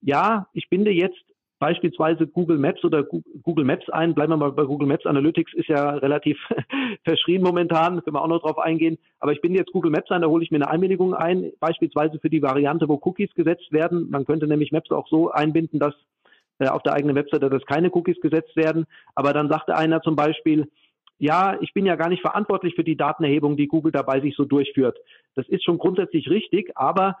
[0.00, 1.22] ja, ich binde jetzt
[1.60, 4.14] beispielsweise Google Maps oder Google Maps ein.
[4.14, 5.06] Bleiben wir mal bei Google Maps.
[5.06, 6.38] Analytics ist ja relativ
[7.04, 8.98] verschrien momentan, können wir auch noch drauf eingehen.
[9.20, 12.18] Aber ich bin jetzt Google Maps ein, da hole ich mir eine Einwilligung ein, beispielsweise
[12.18, 14.10] für die Variante, wo Cookies gesetzt werden.
[14.10, 15.94] Man könnte nämlich Maps auch so einbinden, dass
[16.58, 18.86] äh, auf der eigenen Webseite, dass keine Cookies gesetzt werden.
[19.14, 20.66] Aber dann sagte einer zum Beispiel,
[21.18, 24.46] ja, ich bin ja gar nicht verantwortlich für die Datenerhebung, die Google dabei sich so
[24.46, 24.96] durchführt.
[25.34, 27.18] Das ist schon grundsätzlich richtig, aber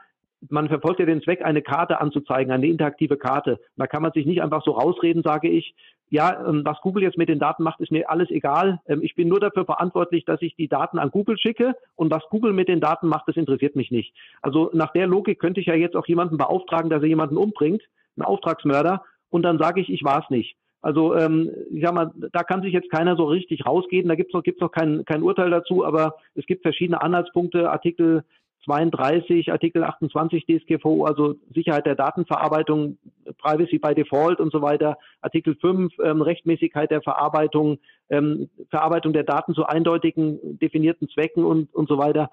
[0.48, 3.60] man verfolgt ja den Zweck, eine Karte anzuzeigen, eine interaktive Karte.
[3.76, 5.74] Da kann man sich nicht einfach so rausreden, sage ich,
[6.08, 8.80] ja, ähm, was Google jetzt mit den Daten macht, ist mir alles egal.
[8.86, 12.24] Ähm, ich bin nur dafür verantwortlich, dass ich die Daten an Google schicke und was
[12.30, 14.12] Google mit den Daten macht, das interessiert mich nicht.
[14.42, 17.82] Also nach der Logik könnte ich ja jetzt auch jemanden beauftragen, dass er jemanden umbringt,
[18.16, 20.56] einen Auftragsmörder, und dann sage ich, ich war es nicht.
[20.82, 24.08] Also ähm, ich sag mal, da kann sich jetzt keiner so richtig rausgehen.
[24.08, 27.70] Da gibt es noch, gibt's noch kein, kein Urteil dazu, aber es gibt verschiedene Anhaltspunkte.
[27.70, 28.24] Artikel
[28.64, 32.98] 32, Artikel 28 DSGVO, also Sicherheit der Datenverarbeitung,
[33.38, 37.78] Privacy by Default und so weiter, Artikel 5, ähm, Rechtmäßigkeit der Verarbeitung,
[38.10, 42.30] ähm, Verarbeitung der Daten zu eindeutigen definierten Zwecken und, und so weiter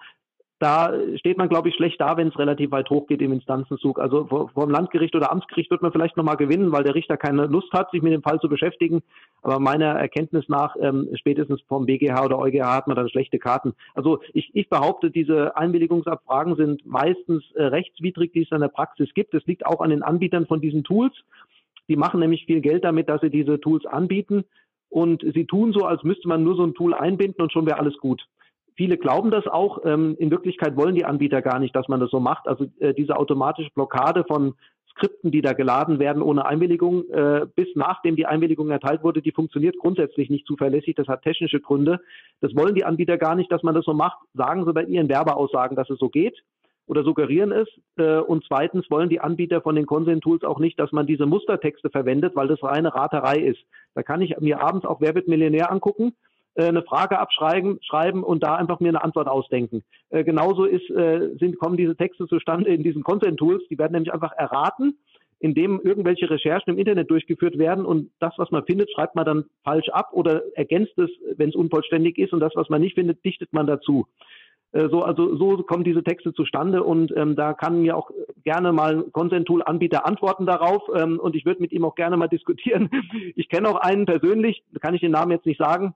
[0.59, 3.99] da steht man, glaube ich, schlecht da, wenn es relativ weit hoch geht im Instanzenzug.
[3.99, 7.71] Also dem Landgericht oder Amtsgericht wird man vielleicht nochmal gewinnen, weil der Richter keine Lust
[7.73, 9.03] hat, sich mit dem Fall zu beschäftigen.
[9.43, 13.73] Aber meiner Erkenntnis nach, ähm, spätestens vom BGH oder EuGH hat man dann schlechte Karten.
[13.93, 19.13] Also ich, ich behaupte, diese Einwilligungsabfragen sind meistens äh, rechtswidrig, die es in der Praxis
[19.13, 19.35] gibt.
[19.35, 21.13] Es liegt auch an den Anbietern von diesen Tools.
[21.87, 24.43] Die machen nämlich viel Geld damit, dass sie diese Tools anbieten.
[24.89, 27.77] Und sie tun so, als müsste man nur so ein Tool einbinden und schon wäre
[27.77, 28.25] alles gut.
[28.77, 29.79] Viele glauben das auch.
[29.85, 32.47] Ähm, in Wirklichkeit wollen die Anbieter gar nicht, dass man das so macht.
[32.47, 34.53] Also äh, diese automatische Blockade von
[34.91, 39.31] Skripten, die da geladen werden ohne Einwilligung, äh, bis nachdem die Einwilligung erteilt wurde, die
[39.31, 40.93] funktioniert grundsätzlich nicht zuverlässig.
[40.95, 41.99] Das hat technische Gründe.
[42.39, 44.19] Das wollen die Anbieter gar nicht, dass man das so macht.
[44.35, 46.39] Sagen sie bei ihren Werbeaussagen, dass es so geht
[46.85, 47.67] oder suggerieren es.
[47.97, 51.89] Äh, und zweitens wollen die Anbieter von den Consent-Tools auch nicht, dass man diese Mustertexte
[51.89, 53.59] verwendet, weil das reine Raterei ist.
[53.95, 56.13] Da kann ich mir abends auch Wer wird Millionär angucken
[56.63, 59.83] eine Frage abschreiben schreiben und da einfach mir eine Antwort ausdenken.
[60.09, 63.63] Äh, genauso ist, äh, sind, kommen diese Texte zustande in diesen Content-Tools.
[63.69, 64.97] Die werden nämlich einfach erraten,
[65.39, 69.45] indem irgendwelche Recherchen im Internet durchgeführt werden und das, was man findet, schreibt man dann
[69.63, 73.23] falsch ab oder ergänzt es, wenn es unvollständig ist und das, was man nicht findet,
[73.23, 74.07] dichtet man dazu.
[74.71, 78.09] Äh, so, also so kommen diese Texte zustande und ähm, da kann mir auch
[78.43, 82.89] gerne mal Consent-Tool-Anbieter antworten darauf ähm, und ich würde mit ihm auch gerne mal diskutieren.
[83.35, 85.93] Ich kenne auch einen persönlich, kann ich den Namen jetzt nicht sagen,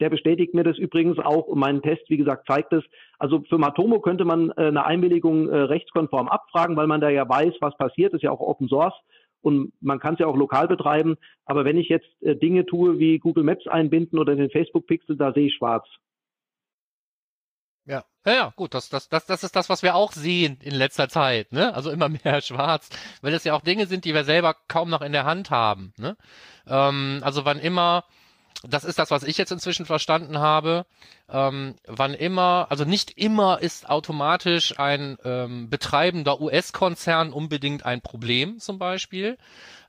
[0.00, 2.84] der bestätigt mir das übrigens auch und mein Test, wie gesagt, zeigt es.
[3.18, 7.28] Also für Matomo könnte man äh, eine Einwilligung äh, rechtskonform abfragen, weil man da ja
[7.28, 8.94] weiß, was passiert, ist ja auch Open Source
[9.40, 11.16] und man kann es ja auch lokal betreiben.
[11.44, 15.16] Aber wenn ich jetzt äh, Dinge tue wie Google Maps einbinden oder den Facebook Pixel,
[15.16, 15.86] da sehe ich schwarz.
[17.86, 18.04] Ja.
[18.26, 21.08] Ja, ja, gut, das, das, das, das ist das, was wir auch sehen in letzter
[21.08, 21.74] Zeit, ne?
[21.74, 22.90] Also immer mehr schwarz,
[23.22, 25.94] weil das ja auch Dinge sind, die wir selber kaum noch in der Hand haben,
[25.96, 26.14] ne?
[26.66, 28.04] Ähm, also wann immer
[28.64, 30.84] das ist das, was ich jetzt inzwischen verstanden habe.
[31.30, 38.58] Ähm, wann immer, also nicht immer ist automatisch ein ähm, betreibender US-Konzern unbedingt ein Problem,
[38.58, 39.38] zum Beispiel.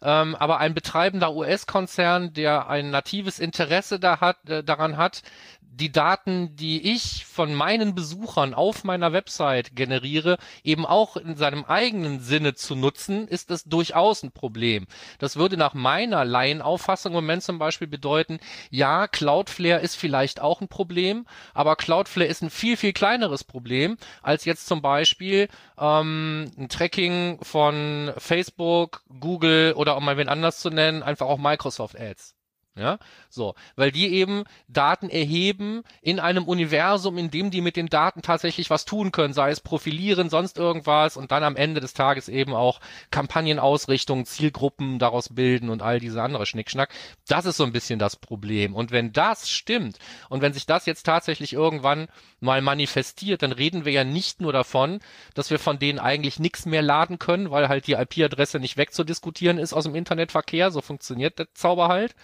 [0.02, 5.24] Ähm, aber ein betreibender US-Konzern, der ein natives Interesse da hat, äh, daran hat,
[5.72, 11.64] die Daten, die ich von meinen Besuchern auf meiner Website generiere, eben auch in seinem
[11.66, 14.88] eigenen Sinne zu nutzen, ist es durchaus ein Problem.
[15.20, 20.62] Das würde nach meiner Laienauffassung im Moment zum Beispiel bedeuten, ja, Cloudflare ist vielleicht auch
[20.62, 26.52] ein Problem, aber Cloudflare ist ein viel, viel kleineres Problem als jetzt zum Beispiel ähm,
[26.58, 32.00] ein Tracking von Facebook, Google oder um mal wen anders zu nennen, einfach auch Microsoft
[32.00, 32.39] Ads.
[32.76, 32.98] Ja,
[33.30, 38.22] so, weil die eben Daten erheben in einem Universum, in dem die mit den Daten
[38.22, 42.30] tatsächlich was tun können, sei es profilieren, sonst irgendwas und dann am Ende des Tages
[42.30, 42.80] eben auch
[43.12, 46.90] Kampagnenausrichtung, Zielgruppen daraus bilden und all diese andere Schnickschnack.
[47.28, 48.74] Das ist so ein bisschen das Problem.
[48.76, 49.98] Und wenn das stimmt
[50.30, 52.08] und wenn sich das jetzt tatsächlich irgendwann
[52.40, 55.00] mal manifestiert, dann reden wir ja nicht nur davon,
[55.34, 59.58] dass wir von denen eigentlich nichts mehr laden können, weil halt die IP-Adresse nicht wegzudiskutieren
[59.58, 60.72] ist aus dem Internetverkehr.
[60.72, 62.16] So funktioniert der Zauber halt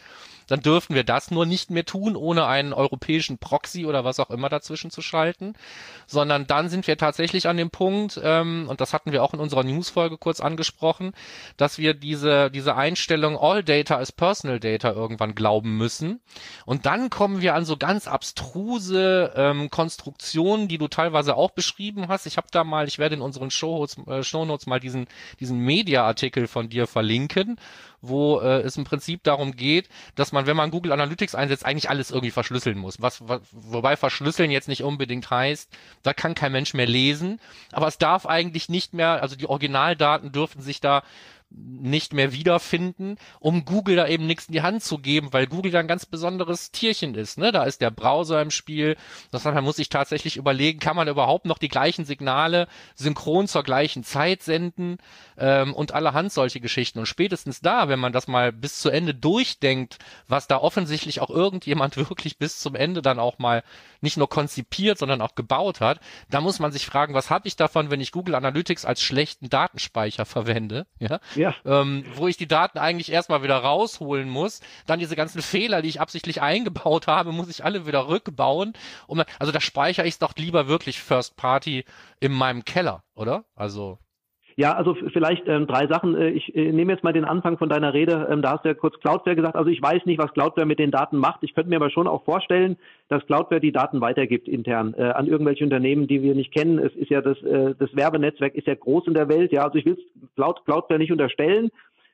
[0.47, 4.29] dann dürften wir das nur nicht mehr tun, ohne einen europäischen Proxy oder was auch
[4.29, 5.53] immer dazwischen zu schalten,
[6.07, 9.39] sondern dann sind wir tatsächlich an dem Punkt, ähm, und das hatten wir auch in
[9.39, 11.13] unserer Newsfolge kurz angesprochen,
[11.57, 16.21] dass wir diese, diese Einstellung All Data is Personal Data irgendwann glauben müssen.
[16.65, 22.07] Und dann kommen wir an so ganz abstruse ähm, Konstruktionen, die du teilweise auch beschrieben
[22.07, 22.25] hast.
[22.25, 25.07] Ich habe da mal, ich werde in unseren Shownotes, äh, Shownotes mal diesen,
[25.39, 27.57] diesen Media-Artikel von dir verlinken,
[28.07, 31.89] wo äh, es im Prinzip darum geht, dass man, wenn man Google Analytics einsetzt, eigentlich
[31.89, 33.01] alles irgendwie verschlüsseln muss.
[33.01, 35.69] Was, was, wobei verschlüsseln jetzt nicht unbedingt heißt,
[36.03, 37.39] da kann kein Mensch mehr lesen,
[37.71, 41.03] aber es darf eigentlich nicht mehr, also die Originaldaten dürfen sich da
[41.57, 45.71] nicht mehr wiederfinden, um Google da eben nichts in die Hand zu geben, weil Google
[45.71, 47.37] da ein ganz besonderes Tierchen ist.
[47.37, 47.51] Ne?
[47.51, 48.97] Da ist der Browser im Spiel.
[49.31, 53.47] Das heißt, man muss sich tatsächlich überlegen, kann man überhaupt noch die gleichen Signale synchron
[53.47, 54.97] zur gleichen Zeit senden
[55.37, 56.99] ähm, und allerhand solche Geschichten.
[56.99, 61.29] Und spätestens da, wenn man das mal bis zu Ende durchdenkt, was da offensichtlich auch
[61.29, 63.63] irgendjemand wirklich bis zum Ende dann auch mal
[64.01, 67.55] nicht nur konzipiert, sondern auch gebaut hat, da muss man sich fragen, was habe ich
[67.55, 70.85] davon, wenn ich Google Analytics als schlechten Datenspeicher verwende?
[70.99, 71.44] Ja ja.
[71.65, 74.61] Ähm, wo ich die Daten eigentlich erstmal wieder rausholen muss.
[74.87, 78.73] Dann diese ganzen Fehler, die ich absichtlich eingebaut habe, muss ich alle wieder rückbauen.
[79.07, 81.85] Um, also da speichere ich es doch lieber wirklich First Party
[82.19, 83.45] in meinem Keller, oder?
[83.55, 83.99] Also
[84.57, 86.15] Ja, also vielleicht ähm, drei Sachen.
[86.15, 88.27] Äh, ich äh, nehme jetzt mal den Anfang von deiner Rede.
[88.31, 89.55] Ähm, da hast du ja kurz Cloudflare gesagt.
[89.57, 91.43] Also ich weiß nicht, was Cloudflare mit den Daten macht.
[91.43, 92.77] Ich könnte mir aber schon auch vorstellen,
[93.09, 96.79] dass Cloudflare die Daten weitergibt intern äh, an irgendwelche Unternehmen, die wir nicht kennen.
[96.79, 99.51] Es ist ja das, äh, das Werbenetzwerk ist ja groß in der Welt.
[99.51, 99.97] Ja, also ich will
[100.35, 101.69] Cloud, Cloudflare nicht unterstellen.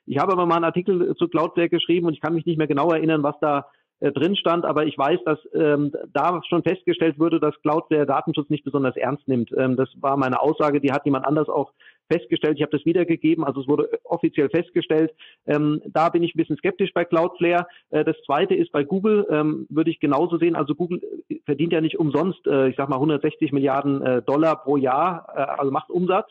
[0.08, 2.68] Ich habe aber mal einen Artikel zu Cloudflare geschrieben und ich kann mich nicht mehr
[2.68, 3.68] genau erinnern, was da
[4.02, 8.50] äh, drin stand, aber ich weiß, dass ähm, da schon festgestellt wurde, dass Cloudflare Datenschutz
[8.50, 9.52] nicht besonders ernst nimmt.
[9.56, 11.72] Ähm, das war meine Aussage, die hat jemand anders auch
[12.12, 12.58] festgestellt.
[12.58, 15.12] Ich habe das wiedergegeben, also es wurde offiziell festgestellt.
[15.48, 17.68] Ähm, da bin ich ein bisschen skeptisch bei Cloudflare.
[17.90, 20.56] Äh, das zweite ist bei Google, ähm, würde ich genauso sehen.
[20.56, 21.02] Also Google
[21.46, 25.60] verdient ja nicht umsonst, äh, ich sag mal 160 Milliarden äh, Dollar pro Jahr, äh,
[25.60, 26.30] also macht Umsatz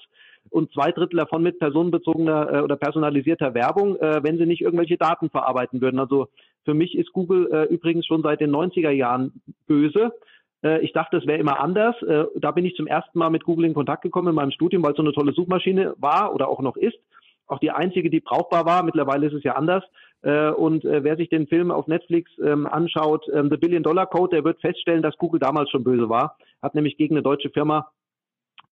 [0.48, 4.96] und zwei Drittel davon mit personenbezogener äh, oder personalisierter Werbung, äh, wenn sie nicht irgendwelche
[4.96, 6.00] Daten verarbeiten würden.
[6.00, 6.28] Also
[6.64, 10.12] für mich ist Google äh, übrigens schon seit den 90er Jahren böse.
[10.62, 12.00] Äh, ich dachte, es wäre immer anders.
[12.02, 14.82] Äh, da bin ich zum ersten Mal mit Google in Kontakt gekommen in meinem Studium,
[14.82, 16.98] weil es so eine tolle Suchmaschine war oder auch noch ist.
[17.46, 18.82] Auch die einzige, die brauchbar war.
[18.82, 19.82] Mittlerweile ist es ja anders.
[20.22, 24.36] Äh, und wer sich den Film auf Netflix ähm, anschaut, ähm, The Billion Dollar Code,
[24.36, 26.36] der wird feststellen, dass Google damals schon böse war.
[26.62, 27.90] Hat nämlich gegen eine deutsche Firma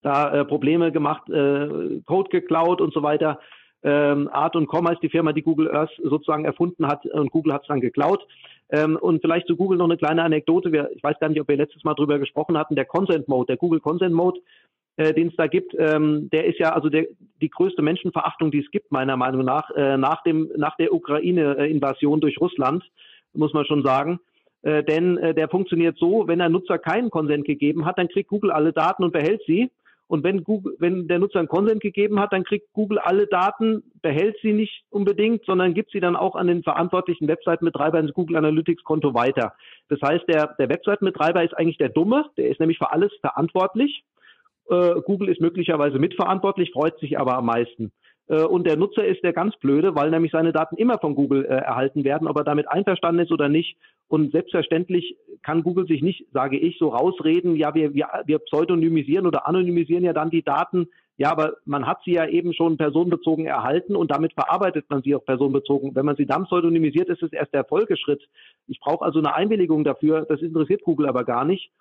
[0.03, 3.41] da Probleme gemacht, Code geklaut und so weiter.
[3.83, 7.53] Ähm, Art und Com heißt die Firma, die Google Earth sozusagen erfunden hat und Google
[7.53, 8.27] hat es dann geklaut.
[8.71, 10.73] Ähm, und vielleicht zu Google noch eine kleine Anekdote.
[10.73, 12.75] Wir, ich weiß gar nicht, ob wir letztes Mal drüber gesprochen hatten.
[12.75, 14.41] Der Consent Mode, der Google Consent Mode,
[14.97, 17.07] äh, den es da gibt, ähm, der ist ja also der,
[17.41, 22.21] die größte Menschenverachtung, die es gibt, meiner Meinung nach, äh, nach, dem, nach der Ukraine-Invasion
[22.21, 22.85] durch Russland,
[23.33, 24.19] muss man schon sagen.
[24.63, 28.29] Äh, denn äh, der funktioniert so, wenn der Nutzer keinen Consent gegeben hat, dann kriegt
[28.29, 29.71] Google alle Daten und behält sie.
[30.09, 33.83] Und wenn Google, wenn der Nutzer einen Consent gegeben hat, dann kriegt Google alle Daten,
[34.01, 38.39] behält sie nicht unbedingt, sondern gibt sie dann auch an den verantwortlichen Webseitenbetreiber ins Google
[38.39, 39.53] Analytics Konto weiter.
[39.89, 44.03] Das heißt, der, der Webseitenbetreiber ist eigentlich der Dumme, der ist nämlich für alles verantwortlich.
[44.71, 47.93] Äh, Google ist möglicherweise mitverantwortlich, freut sich aber am meisten.
[48.29, 51.45] Äh, und der Nutzer ist der ganz blöde, weil nämlich seine Daten immer von Google
[51.45, 53.77] äh, erhalten werden, ob er damit einverstanden ist oder nicht.
[54.07, 59.27] Und selbstverständlich kann Google sich nicht, sage ich, so rausreden, ja, wir, wir, wir pseudonymisieren
[59.27, 60.89] oder anonymisieren ja dann die Daten.
[61.19, 65.17] Ja, aber man hat sie ja eben schon personenbezogen erhalten und damit verarbeitet man sie
[65.17, 65.95] auch personenbezogen.
[65.97, 68.23] Wenn man sie dann pseudonymisiert, ist es erst der Folgeschritt.
[68.69, 70.27] Ich brauche also eine Einwilligung dafür.
[70.29, 71.73] Das interessiert Google aber gar nicht.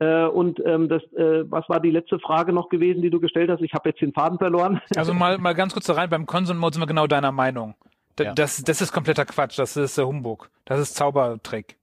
[0.00, 3.50] Äh, und ähm, das, äh, was war die letzte Frage noch gewesen, die du gestellt
[3.50, 3.62] hast?
[3.62, 4.80] Ich habe jetzt den Faden verloren.
[4.96, 7.74] Also mal, mal ganz kurz da rein, beim Consent Mode sind wir genau deiner Meinung.
[8.18, 8.32] D ja.
[8.32, 10.50] das, das ist kompletter Quatsch, das ist äh, Humbug.
[10.64, 11.76] Das ist Zaubertrick.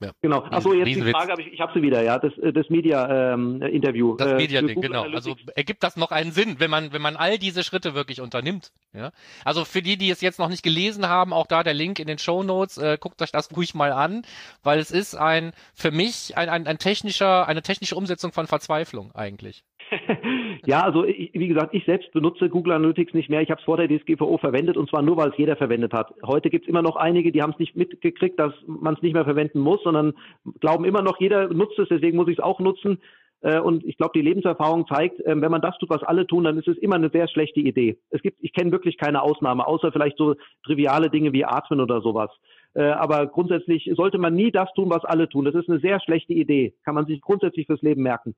[0.00, 0.12] Ja.
[0.22, 0.44] Genau.
[0.44, 4.12] Achso, jetzt die Frage habe ich, ich habe sie wieder, ja, das, äh, das Media-Interview.
[4.12, 5.02] Ähm, das äh, Media-Ding, genau.
[5.02, 8.70] Also ergibt das noch einen Sinn, wenn man, wenn man all diese Schritte wirklich unternimmt.
[8.92, 9.10] Ja?
[9.44, 12.06] Also für die, die es jetzt noch nicht gelesen haben, auch da der Link in
[12.06, 14.22] den Show Notes, äh, guckt euch das ruhig mal an,
[14.62, 19.12] weil es ist ein, für mich ein, ein, ein technischer, eine technische Umsetzung von Verzweiflung
[19.16, 19.64] eigentlich.
[20.66, 23.40] ja, also ich, wie gesagt, ich selbst benutze Google Analytics nicht mehr.
[23.40, 26.12] Ich habe es vor der DSGVO verwendet und zwar nur, weil es jeder verwendet hat.
[26.24, 29.14] Heute gibt es immer noch einige, die haben es nicht mitgekriegt, dass man es nicht
[29.14, 30.14] mehr verwenden muss, sondern
[30.60, 32.98] glauben immer noch, jeder nutzt es, deswegen muss ich es auch nutzen.
[33.40, 36.44] Äh, und ich glaube, die Lebenserfahrung zeigt, ähm, wenn man das tut, was alle tun,
[36.44, 37.98] dann ist es immer eine sehr schlechte Idee.
[38.10, 42.00] Es gibt, ich kenne wirklich keine Ausnahme, außer vielleicht so triviale Dinge wie Atmen oder
[42.00, 42.30] sowas.
[42.74, 45.44] Äh, aber grundsätzlich sollte man nie das tun, was alle tun.
[45.44, 46.74] Das ist eine sehr schlechte Idee.
[46.84, 48.34] Kann man sich grundsätzlich fürs Leben merken.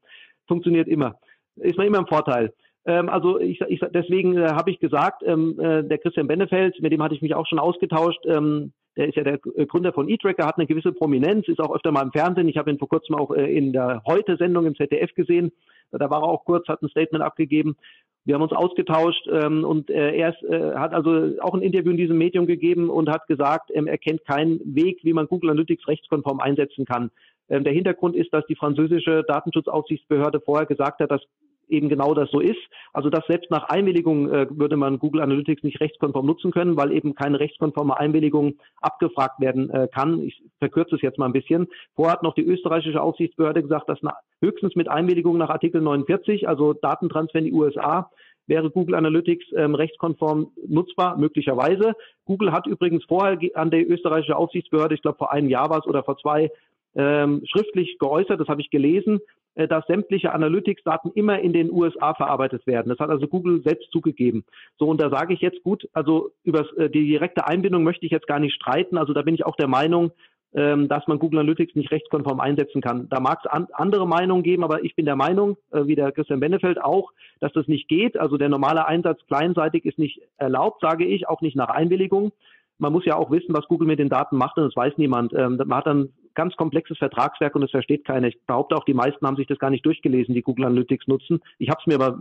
[0.46, 1.16] Funktioniert immer
[1.62, 2.52] ist man immer im Vorteil.
[2.86, 6.92] Ähm, also ich, ich, deswegen äh, habe ich gesagt, ähm, äh, der Christian Benefeld, mit
[6.92, 10.46] dem hatte ich mich auch schon ausgetauscht, ähm, der ist ja der Gründer von eTracker,
[10.46, 12.48] hat eine gewisse Prominenz, ist auch öfter mal im Fernsehen.
[12.48, 15.52] Ich habe ihn vor kurzem auch äh, in der Heute-Sendung im ZDF gesehen.
[15.92, 17.76] Da war er auch kurz, hat ein Statement abgegeben.
[18.24, 21.90] Wir haben uns ausgetauscht ähm, und äh, er ist, äh, hat also auch ein Interview
[21.90, 25.50] in diesem Medium gegeben und hat gesagt, ähm, er kennt keinen Weg, wie man Google
[25.50, 27.10] Analytics rechtskonform einsetzen kann.
[27.48, 31.22] Ähm, der Hintergrund ist, dass die französische Datenschutzaufsichtsbehörde vorher gesagt hat, dass
[31.70, 32.60] eben genau das so ist.
[32.92, 36.92] Also dass selbst nach Einwilligung äh, würde man Google Analytics nicht rechtskonform nutzen können, weil
[36.92, 40.22] eben keine rechtskonforme Einwilligung abgefragt werden äh, kann.
[40.22, 41.68] Ich verkürze es jetzt mal ein bisschen.
[41.94, 43.98] Vorher hat noch die österreichische Aufsichtsbehörde gesagt, dass
[44.42, 48.10] höchstens mit Einwilligung nach Artikel 49, also Datentransfer in die USA,
[48.46, 51.92] wäre Google Analytics ähm, rechtskonform nutzbar, möglicherweise.
[52.24, 55.86] Google hat übrigens vorher an der österreichische Aufsichtsbehörde, ich glaube vor einem Jahr war es
[55.86, 56.50] oder vor zwei,
[56.96, 59.20] ähm, schriftlich geäußert, das habe ich gelesen,
[59.54, 62.88] dass sämtliche Analytics-Daten immer in den USA verarbeitet werden.
[62.88, 64.44] Das hat also Google selbst zugegeben.
[64.78, 68.12] So, und da sage ich jetzt gut, also über äh, die direkte Einbindung möchte ich
[68.12, 68.96] jetzt gar nicht streiten.
[68.96, 70.12] Also da bin ich auch der Meinung,
[70.52, 73.08] ähm, dass man Google Analytics nicht rechtskonform einsetzen kann.
[73.08, 76.12] Da mag es an, andere Meinungen geben, aber ich bin der Meinung, äh, wie der
[76.12, 78.18] Christian Benefeld auch, dass das nicht geht.
[78.18, 82.32] Also der normale Einsatz kleinseitig ist nicht erlaubt, sage ich, auch nicht nach Einwilligung
[82.80, 85.32] man muss ja auch wissen, was Google mit den Daten macht und das weiß niemand.
[85.34, 88.28] Ähm, man hat dann ganz komplexes Vertragswerk und das versteht keiner.
[88.28, 91.40] Ich behaupte auch, die meisten haben sich das gar nicht durchgelesen, die Google Analytics nutzen.
[91.58, 92.18] Ich habe es mir aber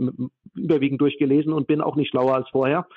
[0.56, 2.88] überwiegend durchgelesen und bin auch nicht schlauer als vorher.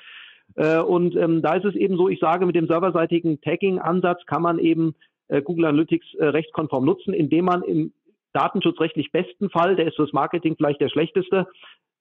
[0.55, 4.41] Äh, und ähm, da ist es eben so, ich sage, mit dem serverseitigen Tagging-Ansatz kann
[4.41, 4.95] man eben
[5.27, 7.93] äh, Google Analytics äh, rechtskonform nutzen, indem man im
[8.33, 11.47] datenschutzrechtlich besten Fall, der ist fürs Marketing vielleicht der schlechteste,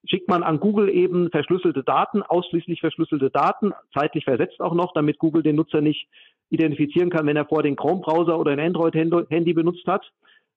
[0.05, 5.18] schickt man an Google eben verschlüsselte Daten, ausschließlich verschlüsselte Daten, zeitlich versetzt auch noch, damit
[5.18, 6.09] Google den Nutzer nicht
[6.52, 10.04] identifizieren kann, wenn er vor den Chrome-Browser oder ein Android-Handy benutzt hat.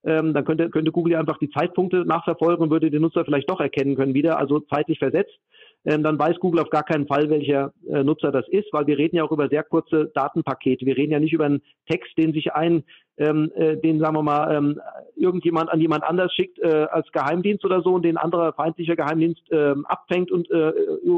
[0.04, 3.60] Ähm, dann könnte, könnte Google einfach die Zeitpunkte nachverfolgen und würde den Nutzer vielleicht doch
[3.60, 5.40] erkennen können wieder, also zeitlich versetzt
[5.86, 9.18] dann weiß Google auf gar keinen Fall, welcher äh, Nutzer das ist, weil wir reden
[9.18, 10.86] ja auch über sehr kurze Datenpakete.
[10.86, 12.84] Wir reden ja nicht über einen Text, den sich ein,
[13.18, 14.82] ähm, äh, den sagen wir mal, ähm,
[15.16, 19.52] irgendjemand an jemand anders schickt äh, als Geheimdienst oder so und den anderer feindlicher Geheimdienst
[19.52, 20.72] äh, abfängt und äh,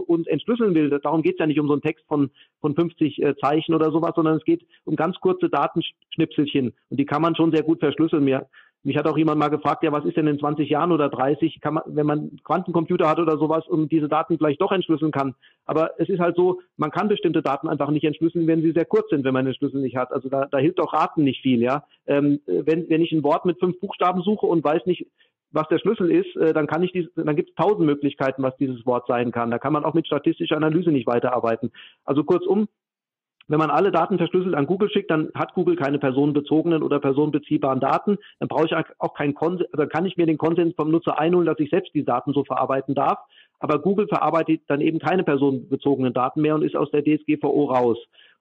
[0.05, 0.89] uns entschlüsseln will.
[1.01, 3.91] Darum geht es ja nicht um so einen Text von, von 50 äh, Zeichen oder
[3.91, 7.79] sowas, sondern es geht um ganz kurze Datenschnipselchen und die kann man schon sehr gut
[7.79, 8.25] verschlüsseln.
[8.25, 8.47] Mir
[8.83, 11.59] mich hat auch jemand mal gefragt, ja, was ist denn in 20 Jahren oder 30,
[11.61, 15.35] kann man, wenn man Quantencomputer hat oder sowas und diese Daten vielleicht doch entschlüsseln kann.
[15.65, 18.85] Aber es ist halt so, man kann bestimmte Daten einfach nicht entschlüsseln, wenn sie sehr
[18.85, 20.11] kurz sind, wenn man den Schlüssel nicht hat.
[20.11, 21.83] Also da, da hilft auch Raten nicht viel, ja.
[22.05, 25.07] Ähm, wenn, wenn ich ein Wort mit fünf Buchstaben suche und weiß nicht,
[25.51, 28.55] was der Schlüssel ist, äh, dann kann ich dies, dann gibt es tausend Möglichkeiten, was
[28.57, 29.51] dieses Wort sein kann.
[29.51, 31.71] Da kann man auch mit statistischer Analyse nicht weiterarbeiten.
[32.05, 32.67] Also kurzum,
[33.47, 37.79] wenn man alle Daten verschlüsselt an Google schickt, dann hat Google keine personenbezogenen oder personenbeziehbaren
[37.79, 38.17] Daten.
[38.39, 41.45] Dann brauche ich auch keinen Konsens, oder kann ich mir den Konsens vom Nutzer einholen,
[41.45, 43.19] dass ich selbst die Daten so verarbeiten darf.
[43.59, 47.97] Aber Google verarbeitet dann eben keine personenbezogenen Daten mehr und ist aus der DSGVO raus.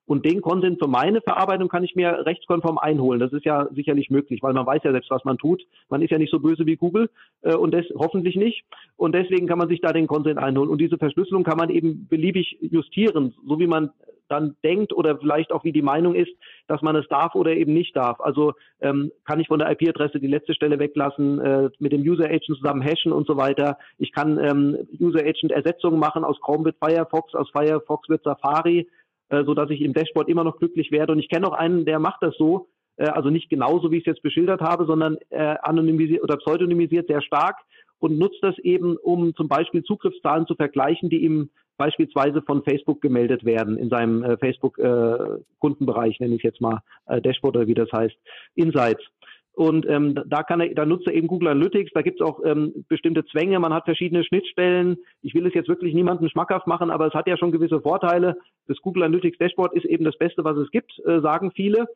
[0.07, 3.21] Und den Konsens für meine Verarbeitung kann ich mir rechtskonform einholen.
[3.21, 5.63] Das ist ja sicherlich möglich, weil man weiß ja selbst, was man tut.
[5.89, 7.11] Man ist ja nicht so böse wie Google
[7.43, 8.65] äh, und das hoffentlich nicht.
[8.97, 10.71] Und deswegen kann man sich da den Konsens einholen.
[10.71, 13.91] Und diese Verschlüsselung kann man eben beliebig justieren, so wie man
[14.29, 16.33] dann denkt oder vielleicht auch wie die Meinung ist,
[16.67, 18.21] dass man es darf oder eben nicht darf.
[18.21, 22.25] Also ähm, kann ich von der IP-Adresse die letzte Stelle weglassen, äh, mit dem User
[22.25, 23.79] Agent zusammen hashen und so weiter.
[23.99, 28.89] Ich kann ähm, User Agent Ersetzungen machen aus Chrome wird Firefox, aus Firefox wird Safari,
[29.29, 31.13] äh, so dass ich im Dashboard immer noch glücklich werde.
[31.13, 34.07] Und ich kenne auch einen, der macht das so, äh, also nicht genauso, wie ich
[34.07, 37.57] es jetzt beschildert habe, sondern äh, anonymisiert oder pseudonymisiert sehr stark
[37.99, 43.03] und nutzt das eben, um zum Beispiel Zugriffszahlen zu vergleichen, die ihm beispielsweise von Facebook
[43.03, 47.75] gemeldet werden in seinem äh, Facebook-Kundenbereich, äh, nenne ich jetzt mal äh, Dashboard oder wie
[47.75, 48.17] das heißt,
[48.55, 49.03] Insights.
[49.57, 51.93] Und ähm, da kann er, da nutzt er eben Google Analytics.
[51.95, 53.59] Da gibt es auch ähm, bestimmte Zwänge.
[53.59, 54.99] Man hat verschiedene Schnittstellen.
[55.23, 58.37] Ich will es jetzt wirklich niemandem schmackhaft machen, aber es hat ja schon gewisse Vorteile.
[58.69, 61.87] Das Google Analytics Dashboard ist eben das Beste, was es gibt, äh, sagen viele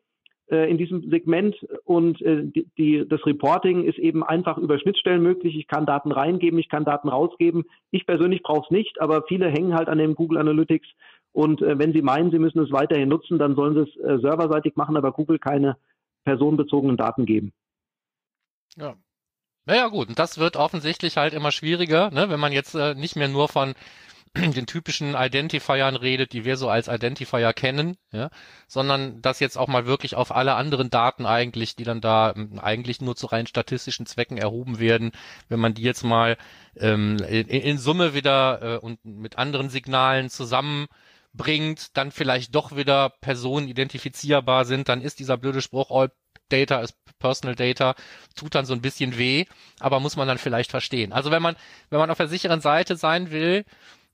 [0.50, 5.22] äh, in diesem Segment und äh, die, die, das Reporting ist eben einfach über Schnittstellen
[5.22, 5.54] möglich.
[5.54, 7.64] Ich kann Daten reingeben, ich kann Daten rausgeben.
[7.90, 10.88] Ich persönlich brauche es nicht, aber viele hängen halt an dem Google Analytics
[11.32, 14.18] und äh, wenn sie meinen, sie müssen es weiterhin nutzen, dann sollen sie es äh,
[14.18, 15.76] serverseitig machen, aber Google keine
[16.24, 17.52] personenbezogenen Daten geben.
[18.76, 18.96] Ja,
[19.66, 22.30] naja gut, und das wird offensichtlich halt immer schwieriger, ne?
[22.30, 23.74] wenn man jetzt äh, nicht mehr nur von
[24.36, 28.30] den typischen Identifiern redet, die wir so als Identifier kennen, ja,
[28.68, 32.58] sondern das jetzt auch mal wirklich auf alle anderen Daten eigentlich, die dann da ähm,
[32.58, 35.12] eigentlich nur zu rein statistischen Zwecken erhoben werden,
[35.48, 36.36] wenn man die jetzt mal
[36.76, 40.30] ähm, in, in, Summe wieder äh, und mit anderen Signalen
[41.32, 46.10] zusammenbringt, dann vielleicht doch wieder Personen identifizierbar sind, dann ist dieser blöde Spruch all
[46.48, 47.94] Data ist Personal Data,
[48.34, 49.44] tut dann so ein bisschen weh,
[49.78, 51.12] aber muss man dann vielleicht verstehen.
[51.12, 51.54] Also wenn man,
[51.90, 53.64] wenn man auf der sicheren Seite sein will,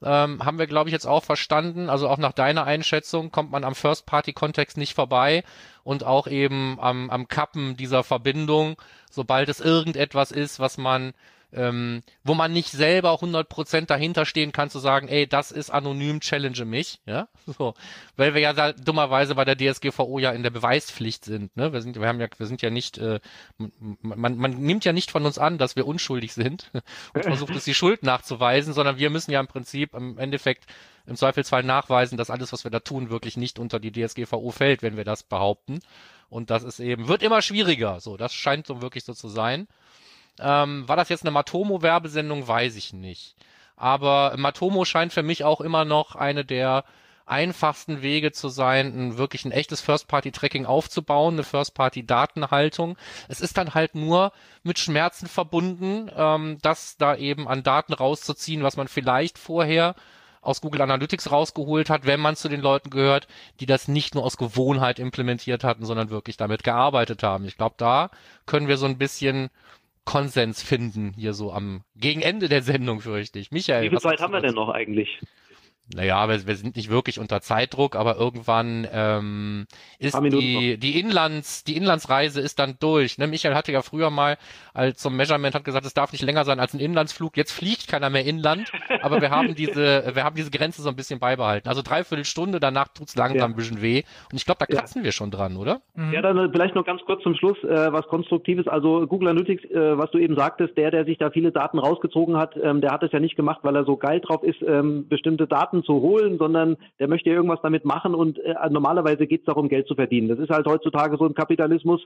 [0.03, 1.89] ähm, haben wir, glaube ich, jetzt auch verstanden.
[1.89, 5.45] Also auch nach deiner Einschätzung kommt man am First-Party-Kontext nicht vorbei
[5.83, 8.77] und auch eben am, am Kappen dieser Verbindung,
[9.11, 11.15] sobald es irgendetwas ist, was man
[11.53, 16.21] ähm, wo man nicht selber 100% dahinter stehen kann, zu sagen, ey, das ist anonym,
[16.21, 17.75] challenge mich, ja, so,
[18.17, 21.83] weil wir ja da dummerweise bei der DSGVO ja in der Beweispflicht sind, ne, wir
[21.83, 23.21] sind, wir haben ja, wir sind ja nicht, äh,
[24.03, 26.71] man, man nimmt ja nicht von uns an, dass wir unschuldig sind
[27.15, 30.67] und versucht uns die Schuld nachzuweisen, sondern wir müssen ja im Prinzip im Endeffekt
[31.07, 34.83] im Zweifelsfall nachweisen, dass alles, was wir da tun, wirklich nicht unter die DSGVO fällt,
[34.83, 35.81] wenn wir das behaupten.
[36.29, 38.01] Und das ist eben, wird immer schwieriger.
[38.01, 39.69] So, das scheint so wirklich so zu sein.
[40.39, 42.47] Ähm, war das jetzt eine Matomo-Werbesendung?
[42.47, 43.37] Weiß ich nicht.
[43.77, 46.85] Aber Matomo scheint für mich auch immer noch eine der
[47.27, 52.97] einfachsten Wege zu sein, ein wirklich ein echtes First-Party-Tracking aufzubauen, eine First-Party-Datenhaltung.
[53.29, 58.63] Es ist dann halt nur mit Schmerzen verbunden, ähm, das da eben an Daten rauszuziehen,
[58.63, 59.97] was man vielleicht vorher
[60.41, 63.27] aus Google Analytics rausgeholt hat, wenn man zu den Leuten gehört,
[63.59, 67.45] die das nicht nur aus Gewohnheit implementiert hatten, sondern wirklich damit gearbeitet haben.
[67.47, 68.11] Ich glaube, da
[68.47, 69.51] können wir so ein bisschen
[70.07, 73.51] Konsens finden, hier so am gegen Ende der Sendung, fürchte ich.
[73.51, 73.85] Michael.
[73.85, 75.21] Wie viel Zeit haben wir denn noch eigentlich?
[75.95, 79.67] Naja, wir, wir sind nicht wirklich unter Zeitdruck, aber irgendwann ähm,
[79.99, 83.19] ist die, die Inlands, die Inlandsreise ist dann durch.
[83.19, 83.27] Ne?
[83.27, 84.37] Michael hatte ja früher mal
[84.75, 87.37] als zum Measurement hat gesagt, es darf nicht länger sein als ein Inlandsflug.
[87.37, 88.71] Jetzt fliegt keiner mehr inland,
[89.01, 91.69] aber wir haben diese, wir haben diese Grenze so ein bisschen beibehalten.
[91.69, 93.47] Also dreiviertel Stunde, danach tut's langsam ja.
[93.47, 94.03] ein bisschen weh.
[94.31, 95.05] Und ich glaube, da kratzen ja.
[95.05, 95.81] wir schon dran, oder?
[95.95, 96.13] Mhm.
[96.13, 98.69] Ja, dann vielleicht noch ganz kurz zum Schluss äh, was Konstruktives.
[98.69, 102.37] Also Google Analytics, äh, was du eben sagtest, der, der sich da viele Daten rausgezogen
[102.37, 105.09] hat, ähm, der hat es ja nicht gemacht, weil er so geil drauf ist, ähm,
[105.09, 109.47] bestimmte Daten zu holen, sondern der möchte irgendwas damit machen und äh, normalerweise geht es
[109.47, 110.29] darum, Geld zu verdienen.
[110.29, 112.03] Das ist halt heutzutage so ein Kapitalismus.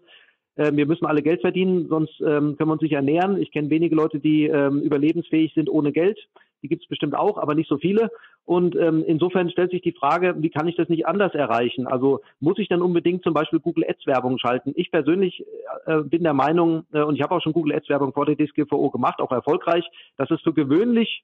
[0.57, 3.41] Äh, wir müssen alle Geld verdienen, sonst ähm, können wir uns nicht ernähren.
[3.41, 6.19] Ich kenne wenige Leute, die ähm, überlebensfähig sind ohne Geld.
[6.63, 8.11] Die gibt es bestimmt auch, aber nicht so viele.
[8.45, 11.87] Und ähm, insofern stellt sich die Frage, wie kann ich das nicht anders erreichen?
[11.87, 14.73] Also muss ich dann unbedingt zum Beispiel Google Ads Werbung schalten?
[14.75, 15.45] Ich persönlich
[15.87, 18.37] äh, bin der Meinung, äh, und ich habe auch schon Google Ads Werbung vor der
[18.37, 19.85] DSGVO gemacht, auch erfolgreich,
[20.17, 21.23] dass es für gewöhnlich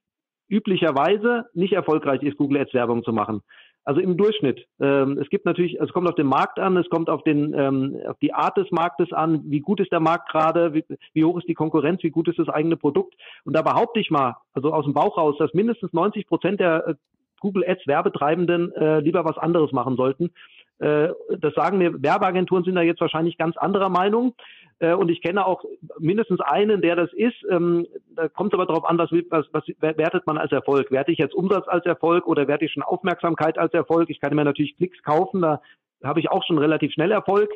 [0.48, 3.42] üblicherweise nicht erfolgreich ist, Google Ads Werbung zu machen.
[3.84, 4.66] Also im Durchschnitt.
[4.80, 7.96] Ähm, es gibt natürlich, es kommt auf den Markt an, es kommt auf den ähm,
[8.08, 11.38] auf die Art des Marktes an, wie gut ist der Markt gerade, wie, wie hoch
[11.38, 13.14] ist die Konkurrenz, wie gut ist das eigene Produkt.
[13.44, 16.88] Und da behaupte ich mal, also aus dem Bauch raus, dass mindestens 90 Prozent der
[16.88, 16.94] äh,
[17.38, 20.32] Google Ads Werbetreibenden äh, lieber was anderes machen sollten.
[20.78, 24.34] Äh, das sagen mir, Werbeagenturen sind da jetzt wahrscheinlich ganz anderer Meinung.
[24.78, 25.64] Äh, und ich kenne auch
[25.98, 27.36] mindestens einen, der das ist.
[27.50, 30.90] Ähm, da kommt es aber darauf an, was, was, was wertet man als Erfolg?
[30.90, 34.10] Werte ich jetzt Umsatz als Erfolg oder werte ich schon Aufmerksamkeit als Erfolg?
[34.10, 35.60] Ich kann mir natürlich Klicks kaufen, da
[36.02, 37.50] habe ich auch schon relativ schnell Erfolg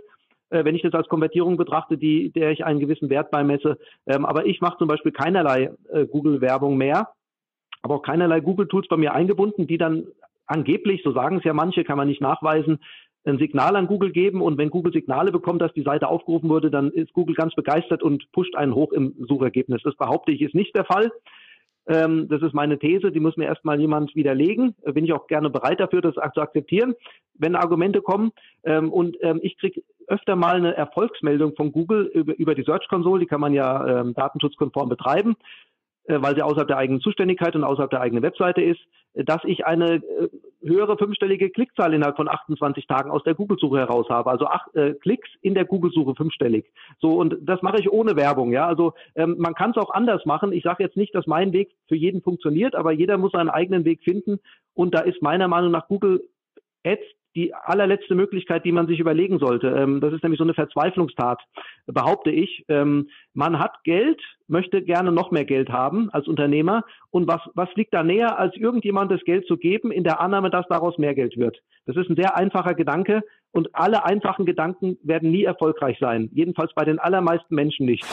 [0.51, 3.79] äh, wenn ich das als Konvertierung betrachte, die, der ich einen gewissen Wert beimesse.
[4.07, 7.09] Ähm, aber ich mache zum Beispiel keinerlei äh, Google-Werbung mehr,
[7.83, 10.09] aber auch keinerlei Google-Tools bei mir eingebunden, die dann
[10.47, 12.81] angeblich, so sagen es ja manche, kann man nicht nachweisen,
[13.25, 16.71] ein Signal an Google geben und wenn Google Signale bekommt, dass die Seite aufgerufen wurde,
[16.71, 19.83] dann ist Google ganz begeistert und pusht einen hoch im Suchergebnis.
[19.83, 21.13] Das behaupte ich, ist nicht der Fall.
[21.87, 24.75] Ähm, das ist meine These, die muss mir erstmal jemand widerlegen.
[24.85, 26.95] Bin ich auch gerne bereit dafür, das zu akzeptieren,
[27.35, 28.33] wenn Argumente kommen.
[28.65, 32.89] Ähm, und ähm, ich kriege öfter mal eine Erfolgsmeldung von Google über, über die Search
[32.89, 35.70] Console, die kann man ja ähm, datenschutzkonform betreiben, äh,
[36.19, 38.81] weil sie außerhalb der eigenen Zuständigkeit und außerhalb der eigenen Webseite ist
[39.15, 40.29] dass ich eine äh,
[40.63, 44.31] höhere fünfstellige Klickzahl innerhalb von 28 Tagen aus der Google-Suche heraus habe.
[44.31, 46.67] Also acht äh, Klicks in der Google-Suche fünfstellig.
[47.01, 48.53] So und das mache ich ohne Werbung.
[48.53, 50.53] Ja, also ähm, man kann es auch anders machen.
[50.53, 53.85] Ich sage jetzt nicht, dass mein Weg für jeden funktioniert, aber jeder muss seinen eigenen
[53.85, 54.39] Weg finden.
[54.75, 56.23] Und da ist meiner Meinung nach Google
[56.85, 57.03] Ads
[57.35, 59.69] die allerletzte Möglichkeit, die man sich überlegen sollte.
[59.69, 61.41] Ähm, das ist nämlich so eine Verzweiflungstat,
[61.87, 62.65] behaupte ich.
[62.69, 66.85] Ähm, man hat Geld, möchte gerne noch mehr Geld haben als Unternehmer.
[67.11, 70.51] Und was, was liegt da näher, als irgendjemand das Geld zu geben, in der Annahme,
[70.51, 71.59] dass daraus mehr Geld wird?
[71.87, 73.23] Das ist ein sehr einfacher Gedanke.
[73.53, 76.31] Und alle einfachen Gedanken werden nie erfolgreich sein.
[76.33, 78.05] Jedenfalls bei den allermeisten Menschen nicht.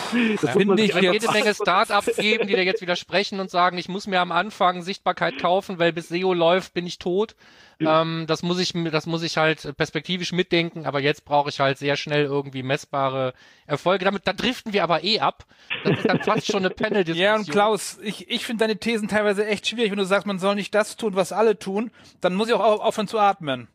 [0.41, 3.87] Das ja, muss ich jede Menge Start-ups geben, die da jetzt widersprechen und sagen, ich
[3.87, 7.35] muss mir am Anfang Sichtbarkeit kaufen, weil bis SEO läuft, bin ich tot.
[7.79, 11.77] Ähm, das muss ich, das muss ich halt perspektivisch mitdenken, aber jetzt brauche ich halt
[11.77, 13.33] sehr schnell irgendwie messbare
[13.67, 14.05] Erfolge.
[14.05, 15.45] Damit, da driften wir aber eh ab.
[15.83, 17.23] Das ist dann fast schon eine Panel-Diskussion.
[17.23, 19.91] Ja, und Klaus, ich, ich finde deine Thesen teilweise echt schwierig.
[19.91, 22.81] Wenn du sagst, man soll nicht das tun, was alle tun, dann muss ich auch
[22.81, 23.67] aufhören zu atmen.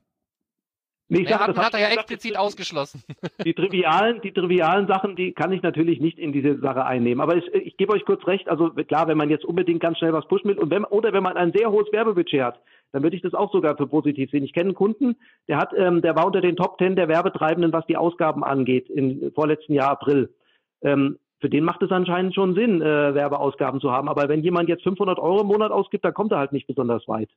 [1.13, 3.03] Nee, sag, hat, hat er ja explizit ausgeschlossen.
[3.45, 7.21] Die trivialen, die trivialen Sachen, die kann ich natürlich nicht in diese Sache einnehmen.
[7.21, 8.49] Aber ich, ich gebe euch kurz recht.
[8.49, 11.23] Also klar, wenn man jetzt unbedingt ganz schnell was pushen will und wenn, oder wenn
[11.23, 12.61] man ein sehr hohes Werbebudget hat,
[12.93, 14.45] dann würde ich das auch sogar für positiv sehen.
[14.45, 15.17] Ich kenne einen Kunden,
[15.49, 18.89] der hat, ähm, der war unter den Top Ten der Werbetreibenden, was die Ausgaben angeht,
[18.89, 20.31] im vorletzten Jahr April.
[20.83, 24.09] Ähm, für den macht es anscheinend schon Sinn, äh, Werbeausgaben zu haben.
[24.09, 27.07] Aber wenn jemand jetzt 500 Euro im Monat ausgibt, dann kommt er halt nicht besonders
[27.09, 27.29] weit.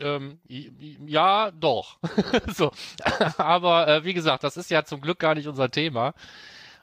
[0.00, 1.98] Ähm, ja, doch.
[2.54, 2.70] so.
[3.38, 6.14] Aber äh, wie gesagt, das ist ja zum Glück gar nicht unser Thema.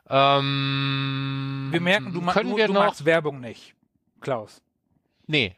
[0.10, 2.86] Ähm, wir merken, du, können du, wir du noch...
[2.86, 3.74] magst Werbung nicht,
[4.22, 4.62] Klaus.
[5.28, 5.56] Nee.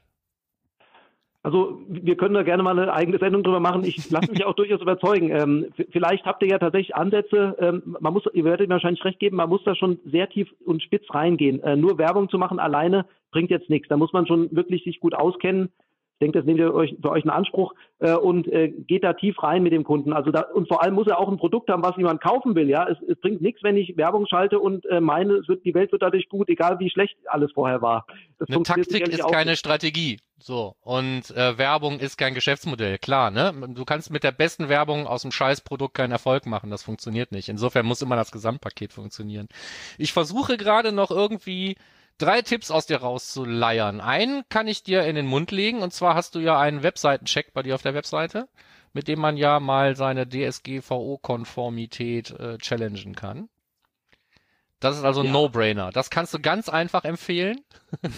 [1.43, 3.85] Also wir können da gerne mal eine eigene Sendung drüber machen.
[3.85, 5.29] Ich lasse mich auch durchaus überzeugen.
[5.31, 7.55] Ähm, vielleicht habt ihr ja tatsächlich Ansätze.
[7.59, 10.49] Ähm, man muss, ihr werdet mir wahrscheinlich recht geben, man muss da schon sehr tief
[10.65, 11.63] und spitz reingehen.
[11.63, 13.87] Äh, nur Werbung zu machen alleine bringt jetzt nichts.
[13.87, 15.69] Da muss man schon wirklich sich gut auskennen.
[16.17, 19.13] Ich denke, das nehmt ihr euch für euch einen Anspruch äh, und äh, geht da
[19.13, 20.13] tief rein mit dem Kunden.
[20.13, 22.67] Also da, und vor allem muss er auch ein Produkt haben, was jemand kaufen will.
[22.67, 25.75] Ja, es, es bringt nichts, wenn ich Werbung schalte und äh, meine, es wird, die
[25.75, 28.07] Welt wird dadurch gut, egal wie schlecht alles vorher war.
[28.39, 30.17] Das Eine Taktik ist keine Strategie.
[30.39, 32.97] So und äh, Werbung ist kein Geschäftsmodell.
[32.97, 33.53] Klar, ne?
[33.69, 36.71] Du kannst mit der besten Werbung aus dem Scheißprodukt keinen Erfolg machen.
[36.71, 37.47] Das funktioniert nicht.
[37.47, 39.47] Insofern muss immer das Gesamtpaket funktionieren.
[39.99, 41.75] Ich versuche gerade noch irgendwie
[42.17, 44.01] drei Tipps aus dir rauszuleiern.
[44.01, 47.53] Einen kann ich dir in den Mund legen, und zwar hast du ja einen Webseitencheck
[47.53, 48.47] bei dir auf der Webseite,
[48.93, 53.49] mit dem man ja mal seine DSGVO-Konformität äh, challengen kann.
[54.79, 55.31] Das ist also ein ja.
[55.31, 55.91] No-Brainer.
[55.91, 57.61] Das kannst du ganz einfach empfehlen.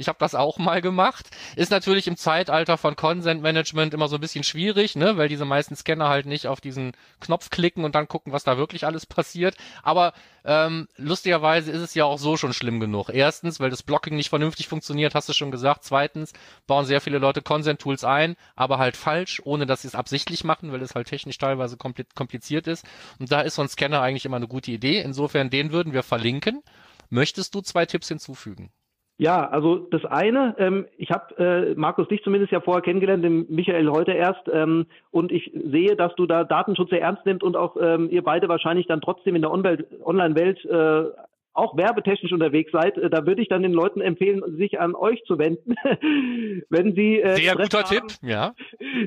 [0.00, 1.28] Ich habe das auch mal gemacht.
[1.56, 5.44] Ist natürlich im Zeitalter von Consent Management immer so ein bisschen schwierig, ne, weil diese
[5.44, 9.04] meisten Scanner halt nicht auf diesen Knopf klicken und dann gucken, was da wirklich alles
[9.04, 9.58] passiert.
[9.82, 13.10] Aber ähm, lustigerweise ist es ja auch so schon schlimm genug.
[13.10, 15.84] Erstens, weil das Blocking nicht vernünftig funktioniert, hast du schon gesagt.
[15.84, 16.32] Zweitens,
[16.66, 20.72] bauen sehr viele Leute Consent-Tools ein, aber halt falsch, ohne dass sie es absichtlich machen,
[20.72, 22.86] weil es halt technisch teilweise kompliziert ist.
[23.18, 25.02] Und da ist so ein Scanner eigentlich immer eine gute Idee.
[25.02, 26.62] Insofern, den würden wir verlinken.
[27.10, 28.72] Möchtest du zwei Tipps hinzufügen?
[29.20, 33.44] Ja, also das eine, ähm, ich habe äh, Markus dich zumindest ja vorher kennengelernt, den
[33.50, 37.54] Michael heute erst, ähm, und ich sehe, dass du da Datenschutz sehr ernst nimmst und
[37.54, 41.10] auch ähm, ihr beide wahrscheinlich dann trotzdem in der Online-Welt äh,
[41.52, 45.22] auch werbetechnisch unterwegs seid, äh, da würde ich dann den Leuten empfehlen, sich an euch
[45.24, 45.74] zu wenden,
[46.70, 48.54] wenn sie äh, sehr guter haben, Tipp, ja,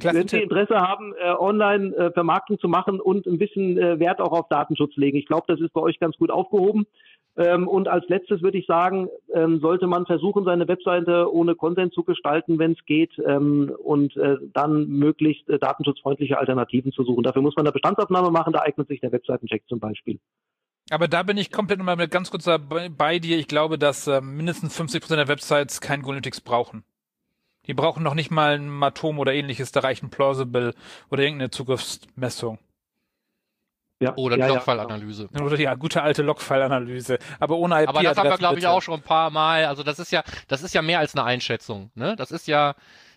[0.04, 4.22] wenn sie Interesse haben, äh, online äh, Vermarktung zu machen und ein bisschen äh, Wert
[4.22, 5.18] auch auf Datenschutz legen.
[5.18, 6.86] Ich glaube, das ist bei euch ganz gut aufgehoben.
[7.36, 11.94] Ähm, und als letztes würde ich sagen, ähm, sollte man versuchen, seine Webseite ohne Content
[11.94, 17.24] zu gestalten, wenn es geht, ähm, und äh, dann möglichst äh, datenschutzfreundliche Alternativen zu suchen.
[17.24, 20.20] Dafür muss man eine Bestandsaufnahme machen, da eignet sich der Webseitencheck zum Beispiel.
[20.92, 22.48] Aber da bin ich komplett nochmal ganz kurz
[22.98, 23.38] bei dir.
[23.38, 26.84] Ich glaube, dass mindestens 50 Prozent der Websites kein Goonalytics brauchen.
[27.68, 30.74] Die brauchen noch nicht mal ein Matom oder ähnliches, da reicht ein Plausible
[31.10, 32.60] oder irgendeine Zugriffsmessung.
[34.04, 34.16] Ja.
[34.16, 35.30] Oder ja, Logfile-Analyse.
[35.34, 35.42] Ja.
[35.42, 37.20] Oder die gute alte Logfile-Analyse.
[37.40, 37.90] Aber ohne IP.
[37.90, 39.66] Aber das haben wir, glaube ich, auch schon ein paar Mal.
[39.66, 41.92] Also das ist ja, das ist ja mehr als eine Einschätzung.
[41.96, 42.16] Ne?
[42.16, 42.76] Das ist ja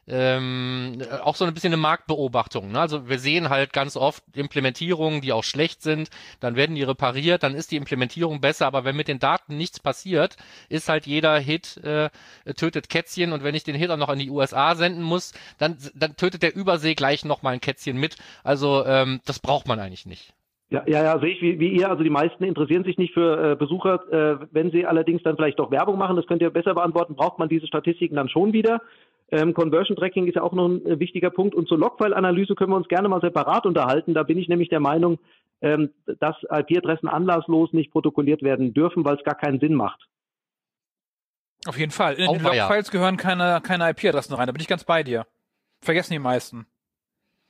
[0.09, 2.71] ähm, auch so ein bisschen eine Marktbeobachtung.
[2.71, 2.81] Ne?
[2.81, 6.11] Also wir sehen halt ganz oft Implementierungen, die auch schlecht sind,
[6.41, 9.81] dann werden die repariert, dann ist die Implementierung besser, aber wenn mit den Daten nichts
[9.81, 10.37] passiert,
[10.69, 12.11] ist halt jeder Hit äh,
[12.57, 15.77] tötet Kätzchen und wenn ich den Hit auch noch in die USA senden muss, dann,
[15.95, 18.17] dann tötet der Übersee gleich nochmal ein Kätzchen mit.
[18.45, 20.36] Also ähm, das braucht man eigentlich nicht.
[20.69, 21.89] Ja, ja, ja, sehe ich wie, wie ihr.
[21.89, 24.01] Also die meisten interessieren sich nicht für äh, Besucher.
[24.11, 27.39] Äh, wenn sie allerdings dann vielleicht doch Werbung machen, das könnt ihr besser beantworten, braucht
[27.39, 28.81] man diese Statistiken dann schon wieder.
[29.31, 31.55] Ähm, Conversion Tracking ist ja auch noch ein äh, wichtiger Punkt.
[31.55, 34.15] Und zur Logfile-Analyse können wir uns gerne mal separat unterhalten.
[34.15, 35.19] Da bin ich nämlich der Meinung,
[35.63, 35.91] ähm,
[36.21, 40.01] dass IP-Adressen anlasslos nicht protokolliert werden dürfen, weil es gar keinen Sinn macht.
[41.67, 42.15] Auf jeden Fall.
[42.15, 44.47] In den Logfiles gehören keine, keine IP-Adressen rein.
[44.47, 45.27] Da bin ich ganz bei dir.
[45.81, 46.67] Vergessen die meisten.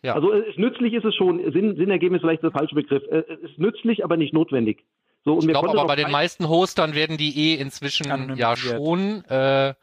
[0.03, 0.14] Ja.
[0.14, 3.03] Also es, nützlich ist es schon, Sinn, Sinn ergeben ist vielleicht der falsche Begriff.
[3.11, 4.84] Es ist nützlich, aber nicht notwendig.
[5.24, 9.24] So, und ich glaube aber bei den meisten Hostern werden die eh inzwischen ja schon
[9.24, 9.74] äh,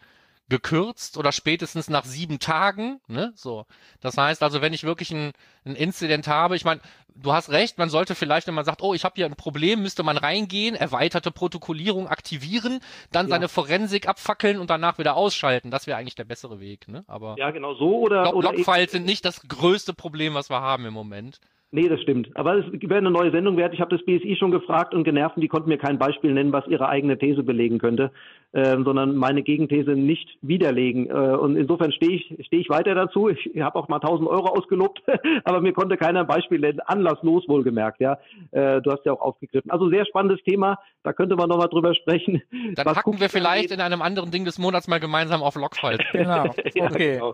[0.50, 3.00] gekürzt oder spätestens nach sieben Tagen.
[3.08, 3.32] Ne?
[3.36, 3.66] So,
[4.02, 5.32] das heißt also, wenn ich wirklich ein,
[5.66, 6.82] ein Incident habe, ich meine,
[7.16, 9.82] du hast recht, man sollte vielleicht, wenn man sagt, oh, ich habe hier ein Problem,
[9.82, 12.80] müsste man reingehen, erweiterte Protokollierung aktivieren,
[13.12, 13.36] dann ja.
[13.36, 15.72] seine Forensik abfackeln und danach wieder ausschalten.
[15.72, 16.88] Das wäre eigentlich der bessere Weg.
[16.88, 17.04] Ne?
[17.08, 20.86] Aber ja, genau so oder Log Logfiles sind nicht das größte Problem, was wir haben
[20.86, 21.40] im Moment.
[21.76, 22.30] Nee, das stimmt.
[22.36, 23.74] Aber es wäre eine neue Sendung wert.
[23.74, 26.68] Ich habe das BSI schon gefragt und genervt, die konnten mir kein Beispiel nennen, was
[26.68, 28.12] ihre eigene These belegen könnte,
[28.52, 31.10] äh, sondern meine Gegenthese nicht widerlegen.
[31.10, 33.28] Äh, und insofern stehe ich, stehe ich weiter dazu.
[33.28, 35.02] Ich habe auch mal 1000 Euro ausgelobt,
[35.46, 36.80] aber mir konnte keiner ein Beispiel nennen.
[36.82, 38.20] Anlasslos wohlgemerkt, ja.
[38.52, 39.72] Äh, du hast ja auch aufgegriffen.
[39.72, 40.78] Also sehr spannendes Thema.
[41.02, 42.44] Da könnte man nochmal drüber sprechen.
[42.76, 46.02] Dann was packen wir vielleicht in einem anderen Ding des Monats mal gemeinsam auf Logfiles.
[46.12, 46.44] genau.
[46.54, 46.72] Okay.
[46.76, 47.34] ja, genau.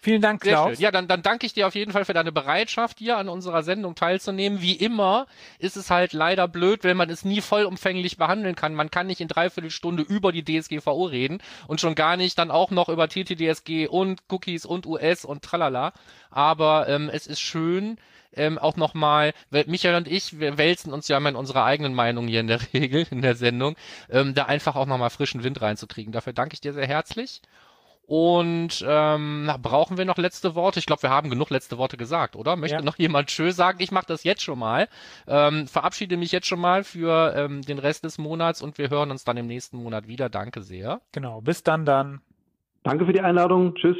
[0.00, 0.78] Vielen Dank, Klaus.
[0.78, 3.64] Ja, dann, dann danke ich dir auf jeden Fall für deine Bereitschaft, hier an unserer
[3.64, 4.62] Sendung teilzunehmen.
[4.62, 5.26] Wie immer
[5.58, 8.74] ist es halt leider blöd, wenn man es nie vollumfänglich behandeln kann.
[8.74, 12.52] Man kann nicht in dreiviertel Stunde über die DSGVO reden und schon gar nicht dann
[12.52, 15.92] auch noch über TTDSG und Cookies und US und tralala.
[16.30, 17.98] Aber ähm, es ist schön,
[18.34, 22.28] ähm, auch nochmal, Michael und ich, wir wälzen uns ja immer in unserer eigenen Meinung
[22.28, 23.74] hier in der Regel, in der Sendung,
[24.10, 26.12] ähm, da einfach auch nochmal frischen Wind reinzukriegen.
[26.12, 27.42] Dafür danke ich dir sehr herzlich.
[28.08, 30.78] Und ähm, brauchen wir noch letzte Worte?
[30.78, 32.56] Ich glaube, wir haben genug letzte Worte gesagt, oder?
[32.56, 32.82] Möchte ja.
[32.82, 33.82] noch jemand Tschö sagen?
[33.82, 34.88] Ich mache das jetzt schon mal.
[35.26, 39.10] Ähm, verabschiede mich jetzt schon mal für ähm, den Rest des Monats und wir hören
[39.10, 40.30] uns dann im nächsten Monat wieder.
[40.30, 41.02] Danke sehr.
[41.12, 42.22] Genau, bis dann dann.
[42.82, 43.74] Danke für die Einladung.
[43.74, 43.98] Tschüss.